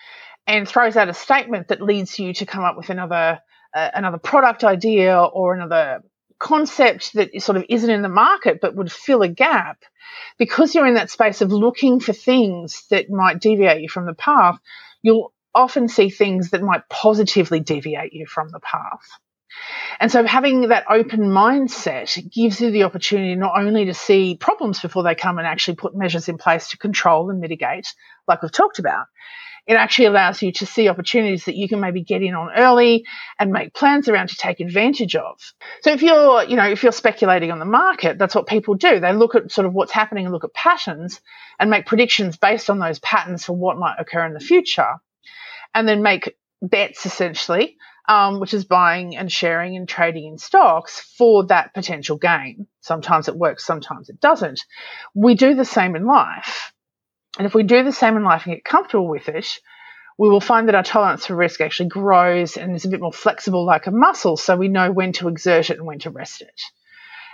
and 0.47 0.67
throws 0.67 0.95
out 0.95 1.09
a 1.09 1.13
statement 1.13 1.67
that 1.67 1.81
leads 1.81 2.17
you 2.17 2.33
to 2.35 2.45
come 2.45 2.63
up 2.63 2.77
with 2.77 2.89
another 2.89 3.39
uh, 3.75 3.89
another 3.93 4.17
product 4.17 4.63
idea 4.63 5.21
or 5.21 5.53
another 5.53 6.01
concept 6.39 7.13
that 7.13 7.29
sort 7.41 7.57
of 7.57 7.65
isn't 7.67 7.89
in 7.89 8.01
the 8.01 8.09
market 8.09 8.59
but 8.61 8.75
would 8.75 8.91
fill 8.91 9.23
a 9.23 9.27
gap 9.27 9.83
because 10.37 10.73
you're 10.73 10.87
in 10.87 10.93
that 10.93 11.09
space 11.09 11.41
of 11.41 11.51
looking 11.51 11.99
for 11.99 12.13
things 12.13 12.85
that 12.89 13.09
might 13.09 13.41
deviate 13.41 13.81
you 13.81 13.89
from 13.89 14.05
the 14.05 14.13
path 14.13 14.57
you'll 15.01 15.33
often 15.53 15.87
see 15.87 16.09
things 16.09 16.51
that 16.51 16.61
might 16.61 16.87
positively 16.89 17.59
deviate 17.59 18.13
you 18.13 18.25
from 18.25 18.49
the 18.49 18.59
path. 18.59 19.01
And 19.99 20.11
so 20.11 20.23
having 20.23 20.67
that 20.69 20.85
open 20.89 21.21
mindset 21.21 22.31
gives 22.31 22.61
you 22.61 22.71
the 22.71 22.83
opportunity 22.83 23.35
not 23.35 23.57
only 23.57 23.85
to 23.85 23.93
see 23.93 24.35
problems 24.35 24.79
before 24.79 25.03
they 25.03 25.15
come 25.15 25.37
and 25.37 25.47
actually 25.47 25.75
put 25.75 25.95
measures 25.95 26.29
in 26.29 26.37
place 26.37 26.69
to 26.69 26.77
control 26.77 27.29
and 27.29 27.39
mitigate, 27.39 27.87
like 28.27 28.41
we've 28.41 28.51
talked 28.51 28.79
about, 28.79 29.07
it 29.65 29.73
actually 29.73 30.05
allows 30.05 30.41
you 30.41 30.53
to 30.53 30.65
see 30.65 30.87
opportunities 30.87 31.45
that 31.45 31.57
you 31.57 31.67
can 31.67 31.81
maybe 31.81 32.01
get 32.01 32.23
in 32.23 32.35
on 32.35 32.51
early 32.55 33.05
and 33.37 33.51
make 33.51 33.73
plans 33.73 34.07
around 34.07 34.29
to 34.29 34.37
take 34.37 34.61
advantage 34.61 35.15
of. 35.15 35.41
So 35.81 35.91
if 35.91 36.01
you're, 36.01 36.43
you 36.43 36.55
know, 36.55 36.69
if 36.69 36.83
you're 36.83 36.93
speculating 36.93 37.51
on 37.51 37.59
the 37.59 37.65
market, 37.65 38.17
that's 38.17 38.33
what 38.33 38.47
people 38.47 38.75
do. 38.75 39.01
They 39.01 39.13
look 39.13 39.35
at 39.35 39.51
sort 39.51 39.67
of 39.67 39.73
what's 39.73 39.91
happening 39.91 40.25
and 40.25 40.33
look 40.33 40.45
at 40.45 40.53
patterns 40.53 41.19
and 41.59 41.69
make 41.69 41.85
predictions 41.85 42.37
based 42.37 42.69
on 42.69 42.79
those 42.79 42.99
patterns 42.99 43.43
for 43.43 43.53
what 43.53 43.77
might 43.77 43.97
occur 43.99 44.25
in 44.25 44.33
the 44.33 44.39
future 44.39 44.95
and 45.77 45.87
then 45.87 46.01
make 46.01 46.35
bets 46.59 47.05
essentially, 47.05 47.77
um, 48.09 48.39
which 48.39 48.55
is 48.55 48.65
buying 48.65 49.15
and 49.15 49.31
sharing 49.31 49.75
and 49.75 49.87
trading 49.87 50.25
in 50.25 50.39
stocks 50.39 50.99
for 50.99 51.45
that 51.45 51.71
potential 51.75 52.17
gain. 52.17 52.65
Sometimes 52.81 53.27
it 53.27 53.37
works, 53.37 53.63
sometimes 53.63 54.09
it 54.09 54.19
doesn't. 54.19 54.65
We 55.13 55.35
do 55.35 55.53
the 55.53 55.63
same 55.63 55.95
in 55.95 56.07
life. 56.07 56.73
And 57.37 57.45
if 57.45 57.53
we 57.53 57.61
do 57.61 57.83
the 57.83 57.93
same 57.93 58.17
in 58.17 58.23
life 58.23 58.47
and 58.47 58.55
get 58.55 58.65
comfortable 58.65 59.07
with 59.07 59.29
it, 59.29 59.59
we 60.17 60.29
will 60.29 60.41
find 60.41 60.67
that 60.67 60.73
our 60.73 60.81
tolerance 60.81 61.27
for 61.27 61.35
risk 61.35 61.61
actually 61.61 61.89
grows 61.89 62.57
and 62.57 62.75
is 62.75 62.85
a 62.85 62.89
bit 62.89 62.99
more 62.99 63.13
flexible 63.13 63.63
like 63.63 63.85
a 63.85 63.91
muscle, 63.91 64.35
so 64.35 64.55
we 64.55 64.69
know 64.69 64.91
when 64.91 65.11
to 65.13 65.27
exert 65.27 65.69
it 65.69 65.77
and 65.77 65.85
when 65.85 65.99
to 65.99 66.09
rest 66.09 66.41
it. 66.41 66.59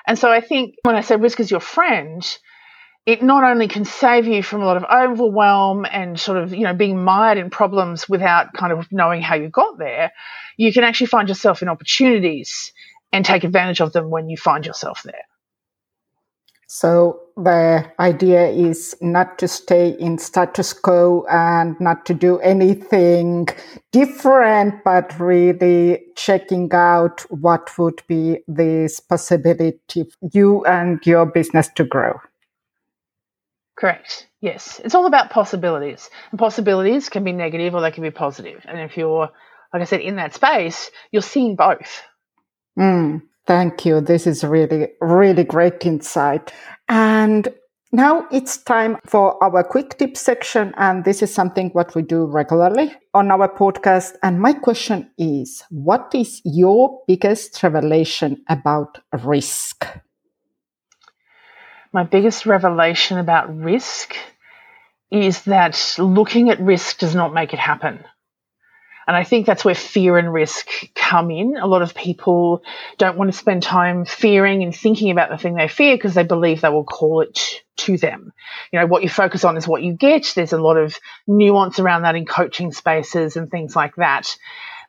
And 0.05 0.19
so 0.19 0.29
I 0.29 0.41
think 0.41 0.75
when 0.83 0.97
I 0.97 1.01
say 1.01 1.15
risk 1.15 1.39
is 1.39 1.49
your 1.49 1.61
friend, 1.61 2.21
it 3.05 3.21
not 3.21 3.43
only 3.43 3.67
can 3.67 3.83
save 3.83 4.27
you 4.27 4.41
from 4.41 4.61
a 4.61 4.65
lot 4.65 4.77
of 4.77 4.85
overwhelm 4.85 5.85
and 5.91 6.19
sort 6.19 6.37
of, 6.37 6.53
you 6.53 6.61
know, 6.61 6.73
being 6.73 7.03
mired 7.03 7.37
in 7.37 7.49
problems 7.49 8.07
without 8.07 8.53
kind 8.53 8.71
of 8.71 8.89
knowing 8.91 9.21
how 9.21 9.35
you 9.35 9.49
got 9.49 9.77
there, 9.77 10.13
you 10.55 10.71
can 10.71 10.83
actually 10.83 11.07
find 11.07 11.27
yourself 11.27 11.61
in 11.61 11.67
opportunities 11.67 12.71
and 13.11 13.25
take 13.25 13.43
advantage 13.43 13.81
of 13.81 13.91
them 13.91 14.09
when 14.09 14.29
you 14.29 14.37
find 14.37 14.65
yourself 14.65 15.03
there. 15.03 15.25
So 16.67 17.19
the 17.35 17.85
idea 17.99 18.47
is 18.47 18.95
not 18.99 19.37
to 19.39 19.47
stay 19.47 19.89
in 19.89 20.17
status 20.17 20.73
quo 20.73 21.23
and 21.29 21.79
not 21.79 22.05
to 22.07 22.13
do 22.15 22.39
anything 22.39 23.47
different, 23.91 24.83
but 24.83 25.19
really 25.19 26.01
checking 26.15 26.73
out 26.73 27.21
what 27.29 27.77
would 27.77 28.01
be 28.07 28.39
this 28.47 28.99
possibility 28.99 30.05
for 30.05 30.29
you 30.33 30.65
and 30.65 31.05
your 31.05 31.27
business 31.27 31.69
to 31.75 31.83
grow. 31.83 32.19
Correct. 33.83 34.27
Yes. 34.39 34.79
It's 34.85 34.95
all 34.95 35.07
about 35.07 35.29
possibilities. 35.29 36.09
And 36.31 36.39
possibilities 36.39 37.09
can 37.09 37.25
be 37.25 37.33
negative 37.33 37.75
or 37.75 37.81
they 37.81 37.91
can 37.91 38.01
be 38.01 38.11
positive. 38.11 38.65
And 38.65 38.79
if 38.79 38.95
you're, 38.95 39.29
like 39.73 39.81
I 39.81 39.83
said, 39.83 39.99
in 39.99 40.15
that 40.15 40.33
space, 40.33 40.89
you're 41.11 41.21
seeing 41.21 41.57
both. 41.57 42.01
Mm, 42.79 43.23
thank 43.45 43.85
you. 43.85 43.99
This 43.99 44.25
is 44.25 44.45
really, 44.45 44.87
really 45.01 45.43
great 45.43 45.85
insight. 45.85 46.53
And 46.87 47.49
now 47.91 48.25
it's 48.31 48.55
time 48.55 48.99
for 49.05 49.43
our 49.43 49.65
quick 49.65 49.97
tip 49.97 50.15
section. 50.15 50.73
And 50.77 51.03
this 51.03 51.21
is 51.21 51.33
something 51.33 51.71
what 51.71 51.93
we 51.93 52.03
do 52.03 52.23
regularly 52.23 52.95
on 53.13 53.31
our 53.31 53.53
podcast. 53.53 54.13
And 54.23 54.39
my 54.39 54.53
question 54.53 55.11
is, 55.17 55.61
what 55.69 56.09
is 56.15 56.39
your 56.45 57.01
biggest 57.05 57.61
revelation 57.61 58.45
about 58.47 58.99
risk? 59.25 59.85
My 61.93 62.03
biggest 62.03 62.45
revelation 62.45 63.19
about 63.19 63.55
risk 63.55 64.15
is 65.11 65.43
that 65.43 65.95
looking 65.99 66.49
at 66.49 66.59
risk 66.59 66.97
does 66.97 67.13
not 67.13 67.33
make 67.33 67.53
it 67.53 67.59
happen. 67.59 68.03
And 69.05 69.17
I 69.17 69.25
think 69.25 69.45
that's 69.45 69.65
where 69.65 69.75
fear 69.75 70.17
and 70.17 70.31
risk 70.31 70.67
come 70.95 71.29
in. 71.29 71.57
A 71.57 71.67
lot 71.67 71.81
of 71.81 71.93
people 71.93 72.63
don't 72.97 73.17
want 73.17 73.31
to 73.31 73.37
spend 73.37 73.61
time 73.61 74.05
fearing 74.05 74.63
and 74.63 74.73
thinking 74.73 75.11
about 75.11 75.29
the 75.29 75.37
thing 75.37 75.55
they 75.55 75.67
fear 75.67 75.95
because 75.95 76.13
they 76.13 76.23
believe 76.23 76.61
they 76.61 76.69
will 76.69 76.85
call 76.85 77.21
it 77.21 77.61
to 77.77 77.97
them. 77.97 78.31
You 78.71 78.79
know, 78.79 78.87
what 78.87 79.03
you 79.03 79.09
focus 79.09 79.43
on 79.43 79.57
is 79.57 79.67
what 79.67 79.83
you 79.83 79.93
get. 79.93 80.31
There's 80.35 80.53
a 80.53 80.61
lot 80.61 80.77
of 80.77 80.97
nuance 81.27 81.79
around 81.79 82.03
that 82.03 82.15
in 82.15 82.25
coaching 82.25 82.71
spaces 82.71 83.35
and 83.35 83.51
things 83.51 83.75
like 83.75 83.95
that. 83.97 84.35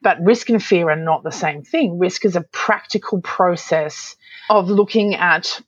But 0.00 0.22
risk 0.22 0.48
and 0.48 0.62
fear 0.62 0.90
are 0.90 0.96
not 0.96 1.24
the 1.24 1.32
same 1.32 1.64
thing. 1.64 1.98
Risk 1.98 2.24
is 2.24 2.36
a 2.36 2.42
practical 2.52 3.20
process 3.20 4.16
of 4.48 4.70
looking 4.70 5.14
at 5.16 5.60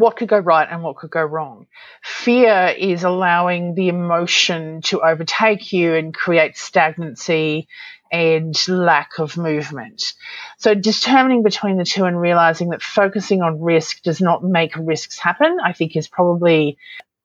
what 0.00 0.16
could 0.16 0.28
go 0.28 0.38
right 0.38 0.66
and 0.70 0.82
what 0.82 0.96
could 0.96 1.10
go 1.10 1.22
wrong. 1.22 1.66
Fear 2.02 2.74
is 2.78 3.04
allowing 3.04 3.74
the 3.74 3.88
emotion 3.88 4.80
to 4.82 5.02
overtake 5.02 5.72
you 5.72 5.94
and 5.94 6.14
create 6.14 6.56
stagnancy 6.56 7.68
and 8.10 8.56
lack 8.66 9.18
of 9.18 9.36
movement. 9.36 10.14
So 10.58 10.74
determining 10.74 11.42
between 11.42 11.76
the 11.76 11.84
two 11.84 12.06
and 12.06 12.20
realizing 12.20 12.70
that 12.70 12.82
focusing 12.82 13.42
on 13.42 13.60
risk 13.60 14.02
does 14.02 14.20
not 14.20 14.42
make 14.42 14.74
risks 14.76 15.18
happen, 15.18 15.58
I 15.62 15.72
think 15.74 15.94
is 15.94 16.08
probably 16.08 16.78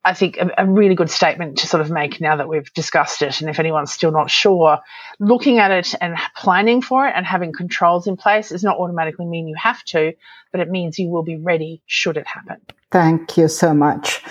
I 0.06 0.14
think 0.14 0.38
a, 0.38 0.52
a, 0.60 0.66
really 0.68 0.94
good 0.94 1.10
statement 1.10 1.58
to 1.58 1.68
sort 1.68 1.82
of 1.82 1.90
make 1.90 2.22
now 2.22 2.36
that 2.36 2.48
we've 2.48 2.72
discussed 2.74 3.24
it. 3.24 3.42
And 3.42 3.50
if 3.50 3.60
anyone's 3.60 3.92
still 3.92 4.12
not 4.12 4.30
sure, 4.30 4.78
looking 5.20 5.58
at 5.58 5.72
it 5.72 5.96
and 6.00 6.16
planning 6.38 6.84
for 6.84 7.08
it 7.08 7.14
and 7.16 7.26
having 7.26 7.52
controls 7.52 8.06
in 8.06 8.16
place 8.16 8.50
does 8.50 8.64
not 8.64 8.78
automatically 8.78 9.26
mean 9.26 9.48
you 9.48 9.56
have 9.58 9.84
to, 9.86 10.14
but 10.52 10.62
it 10.62 10.70
means 10.70 11.00
you 11.00 11.10
will 11.10 11.24
be 11.24 11.38
ready 11.38 11.82
should 11.88 12.18
it 12.18 12.28
happen. 12.28 12.58
Thank 12.92 13.36
you 13.36 13.48
so 13.48 13.74
much. 13.74 14.24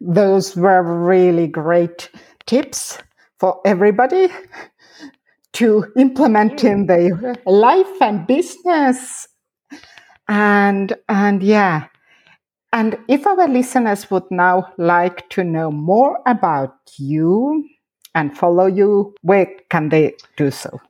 Those 0.00 0.56
were 0.56 0.82
really 0.82 1.46
great 1.46 2.10
tips 2.46 2.98
for 3.38 3.60
everybody 3.64 4.28
to 5.54 5.86
implement 5.96 6.64
in 6.64 6.86
their 6.86 7.36
life 7.46 8.02
and 8.02 8.26
business. 8.26 9.28
And 10.26 10.92
and 11.08 11.42
yeah, 11.42 11.86
and 12.72 12.98
if 13.08 13.26
our 13.26 13.48
listeners 13.48 14.10
would 14.10 14.30
now 14.30 14.72
like 14.78 15.28
to 15.30 15.44
know 15.44 15.70
more 15.70 16.20
about 16.26 16.74
you 16.96 17.68
and 18.14 18.36
follow 18.36 18.66
you, 18.66 19.14
where 19.22 19.46
can 19.68 19.88
they 19.88 20.14
do 20.36 20.50
so? 20.50 20.80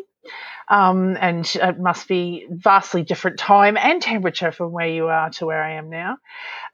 Um, 0.68 1.16
and 1.20 1.50
it 1.54 1.78
must 1.78 2.08
be 2.08 2.46
vastly 2.50 3.02
different 3.02 3.38
time 3.38 3.76
and 3.76 4.00
temperature 4.00 4.52
from 4.52 4.72
where 4.72 4.88
you 4.88 5.08
are 5.08 5.30
to 5.30 5.46
where 5.46 5.62
I 5.62 5.74
am 5.74 5.90
now. 5.90 6.16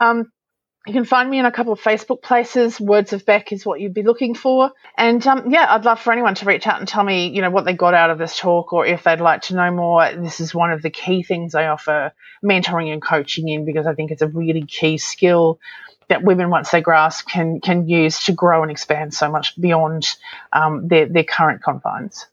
Um, 0.00 0.30
you 0.86 0.94
can 0.94 1.04
find 1.04 1.28
me 1.28 1.38
in 1.38 1.44
a 1.44 1.52
couple 1.52 1.74
of 1.74 1.80
Facebook 1.80 2.22
places. 2.22 2.80
Words 2.80 3.12
of 3.12 3.26
Bec 3.26 3.52
is 3.52 3.66
what 3.66 3.78
you'd 3.78 3.92
be 3.92 4.02
looking 4.02 4.34
for. 4.34 4.72
And 4.96 5.24
um, 5.26 5.50
yeah, 5.50 5.66
I'd 5.68 5.84
love 5.84 6.00
for 6.00 6.12
anyone 6.12 6.34
to 6.36 6.46
reach 6.46 6.66
out 6.66 6.78
and 6.78 6.88
tell 6.88 7.04
me, 7.04 7.28
you 7.28 7.42
know, 7.42 7.50
what 7.50 7.66
they 7.66 7.74
got 7.74 7.92
out 7.92 8.08
of 8.08 8.16
this 8.16 8.38
talk 8.38 8.72
or 8.72 8.86
if 8.86 9.02
they'd 9.02 9.20
like 9.20 9.42
to 9.42 9.54
know 9.54 9.70
more. 9.70 10.10
This 10.14 10.40
is 10.40 10.54
one 10.54 10.72
of 10.72 10.80
the 10.80 10.88
key 10.88 11.22
things 11.22 11.54
I 11.54 11.66
offer 11.66 12.12
mentoring 12.42 12.90
and 12.90 13.02
coaching 13.02 13.48
in 13.48 13.66
because 13.66 13.86
I 13.86 13.94
think 13.94 14.12
it's 14.12 14.22
a 14.22 14.28
really 14.28 14.62
key 14.62 14.96
skill 14.96 15.60
that 16.08 16.24
women, 16.24 16.48
once 16.48 16.70
they 16.70 16.80
grasp, 16.80 17.28
can 17.28 17.60
can 17.60 17.86
use 17.86 18.24
to 18.24 18.32
grow 18.32 18.62
and 18.62 18.70
expand 18.70 19.12
so 19.12 19.30
much 19.30 19.60
beyond 19.60 20.06
um, 20.54 20.88
their 20.88 21.06
their 21.06 21.24
current 21.24 21.62
confines. 21.62 22.26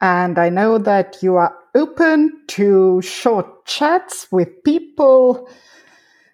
And 0.00 0.38
I 0.38 0.48
know 0.48 0.78
that 0.78 1.18
you 1.22 1.36
are 1.36 1.56
open 1.74 2.42
to 2.48 3.02
short 3.02 3.66
chats 3.66 4.28
with 4.30 4.62
people 4.64 5.48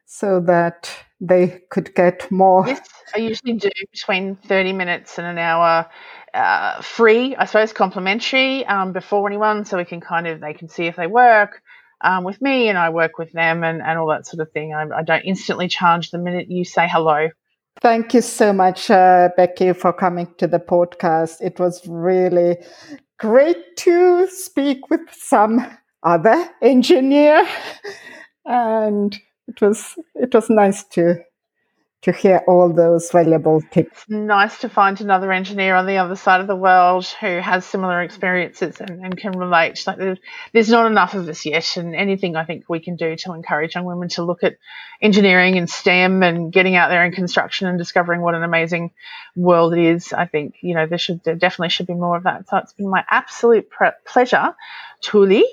so 0.07 0.41
that 0.41 0.91
they 1.21 1.61
could 1.71 1.95
get 1.95 2.31
more. 2.31 2.67
Yes, 2.67 2.89
I 3.15 3.19
usually 3.19 3.55
do 3.55 3.71
between 3.91 4.37
30 4.37 4.73
minutes 4.73 5.19
and 5.19 5.27
an 5.27 5.39
hour 5.39 5.89
uh, 6.35 6.81
free, 6.83 7.37
I 7.37 7.47
suppose, 7.47 7.73
complimentary 7.73 8.67
um, 8.67 8.93
before 8.93 9.27
anyone, 9.29 9.65
so 9.65 9.77
we 9.77 9.85
can 9.85 10.01
kind 10.01 10.27
of, 10.27 10.41
they 10.41 10.53
can 10.53 10.69
see 10.69 10.87
if 10.87 10.97
they 10.97 11.07
work. 11.07 11.63
Um, 12.01 12.25
with 12.25 12.43
me 12.43 12.69
and 12.69 12.77
I 12.77 12.91
work 12.91 13.19
with 13.19 13.33
them 13.33 13.65
and, 13.65 13.81
and 13.81 13.99
all 13.99 14.09
that 14.09 14.27
sort 14.27 14.41
of 14.41 14.53
thing. 14.53 14.75
I, 14.75 14.85
I 14.95 15.03
don't 15.03 15.23
instantly 15.23 15.69
charge 15.69 16.11
the 16.11 16.19
minute 16.19 16.51
you 16.51 16.65
say 16.65 16.87
hello. 16.87 17.29
Thank 17.81 18.15
you 18.15 18.21
so 18.21 18.53
much, 18.53 18.91
uh, 18.91 19.31
Becky, 19.37 19.73
for 19.73 19.93
coming 19.93 20.33
to 20.39 20.47
the 20.47 20.59
podcast. 20.59 21.41
It 21.41 21.59
was 21.59 21.87
really 21.87 22.59
great 23.19 23.77
to 23.79 24.29
speak 24.29 24.91
with 24.91 25.03
some 25.13 25.67
other 26.03 26.51
engineer. 26.63 27.47
And 28.47 29.17
it 29.49 29.61
was 29.61 29.95
it 30.15 30.35
was 30.35 30.51
nice 30.51 30.85
to 30.91 31.17
to 32.05 32.13
hear 32.13 32.43
all 32.47 32.71
those 32.71 33.11
valuable 33.11 33.63
tips. 33.71 34.05
Nice 34.09 34.59
to 34.59 34.69
find 34.69 35.01
another 35.01 35.33
engineer 35.33 35.75
on 35.75 35.87
the 35.87 35.97
other 35.97 36.17
side 36.17 36.43
of 36.43 36.47
the 36.47 36.55
world 36.55 37.07
who 37.07 37.39
has 37.39 37.65
similar 37.65 38.03
experiences 38.03 38.79
and, 38.79 39.03
and 39.03 39.17
can 39.17 39.33
relate. 39.33 39.83
Like 39.87 39.97
there's, 39.97 40.19
there's 40.53 40.69
not 40.69 40.87
enough 40.87 41.15
of 41.15 41.27
us 41.31 41.47
yet, 41.47 41.79
and 41.79 41.97
anything 41.97 42.37
I 42.37 42.45
think 42.45 42.65
we 42.69 42.81
can 42.81 42.97
do 42.97 43.17
to 43.17 43.33
encourage 43.33 43.75
young 43.75 43.87
women 43.87 44.11
to 44.11 44.23
look 44.23 44.45
at 44.45 44.59
engineering 45.01 45.57
and 45.57 45.69
STEM 45.69 46.23
and 46.23 46.53
getting 46.53 46.77
out 46.77 46.91
there 46.91 47.07
in 47.07 47.13
construction 47.13 47.69
and 47.69 47.79
discovering 47.79 48.21
what 48.21 48.35
an 48.35 48.43
amazing 48.43 48.91
world 49.35 49.73
it 49.73 49.81
is. 49.81 50.13
I 50.13 50.27
think 50.27 50.57
you 50.61 50.75
know 50.75 50.87
there 50.87 50.99
should 50.99 51.25
there 51.25 51.37
definitely 51.37 51.71
should 51.71 51.87
be 51.87 51.95
more 51.95 52.19
of 52.19 52.25
that. 52.25 52.51
So 52.51 52.59
it's 52.59 52.75
been 52.75 52.91
my 52.91 53.05
absolute 53.09 53.71
pre- 53.71 53.91
pleasure 54.05 54.55
Tuli 55.05 55.45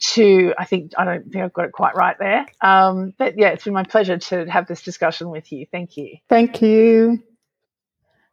to, 0.00 0.52
I 0.58 0.64
think, 0.64 0.92
I 0.98 1.04
don't 1.04 1.30
think 1.32 1.44
I've 1.44 1.52
got 1.52 1.64
it 1.64 1.72
quite 1.72 1.94
right 1.94 2.16
there. 2.18 2.46
Um, 2.60 3.14
but 3.18 3.38
yeah, 3.38 3.48
it's 3.48 3.64
been 3.64 3.72
my 3.72 3.84
pleasure 3.84 4.18
to 4.18 4.44
have 4.46 4.66
this 4.66 4.82
discussion 4.82 5.30
with 5.30 5.50
you. 5.50 5.64
Thank 5.72 5.96
you. 5.96 6.16
Thank 6.28 6.60
you. 6.62 7.22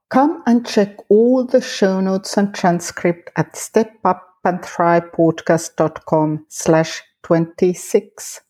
Come 0.10 0.44
and 0.46 0.68
check 0.68 0.98
all 1.10 1.46
the 1.46 1.62
show 1.62 2.02
notes 2.02 2.38
and 2.38 2.54
transcript 2.54 3.32
at 3.38 3.54
stepupandthrivepodcast.com 3.54 6.46
slash 6.50 7.02
26. 7.24 8.42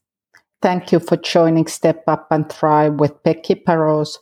Thank 0.61 0.91
you 0.91 0.99
for 0.99 1.15
joining 1.17 1.67
Step 1.67 2.03
Up 2.07 2.27
and 2.31 2.51
Thrive 2.51 2.95
with 2.95 3.21
Becky 3.23 3.55
Paroz. 3.55 4.17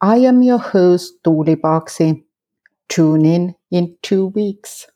I 0.00 0.18
am 0.18 0.42
your 0.42 0.58
host, 0.58 1.14
Tuuli 1.24 1.56
Paksi. 1.56 2.22
Tune 2.88 3.24
in 3.24 3.56
in 3.70 3.96
two 4.02 4.26
weeks. 4.26 4.86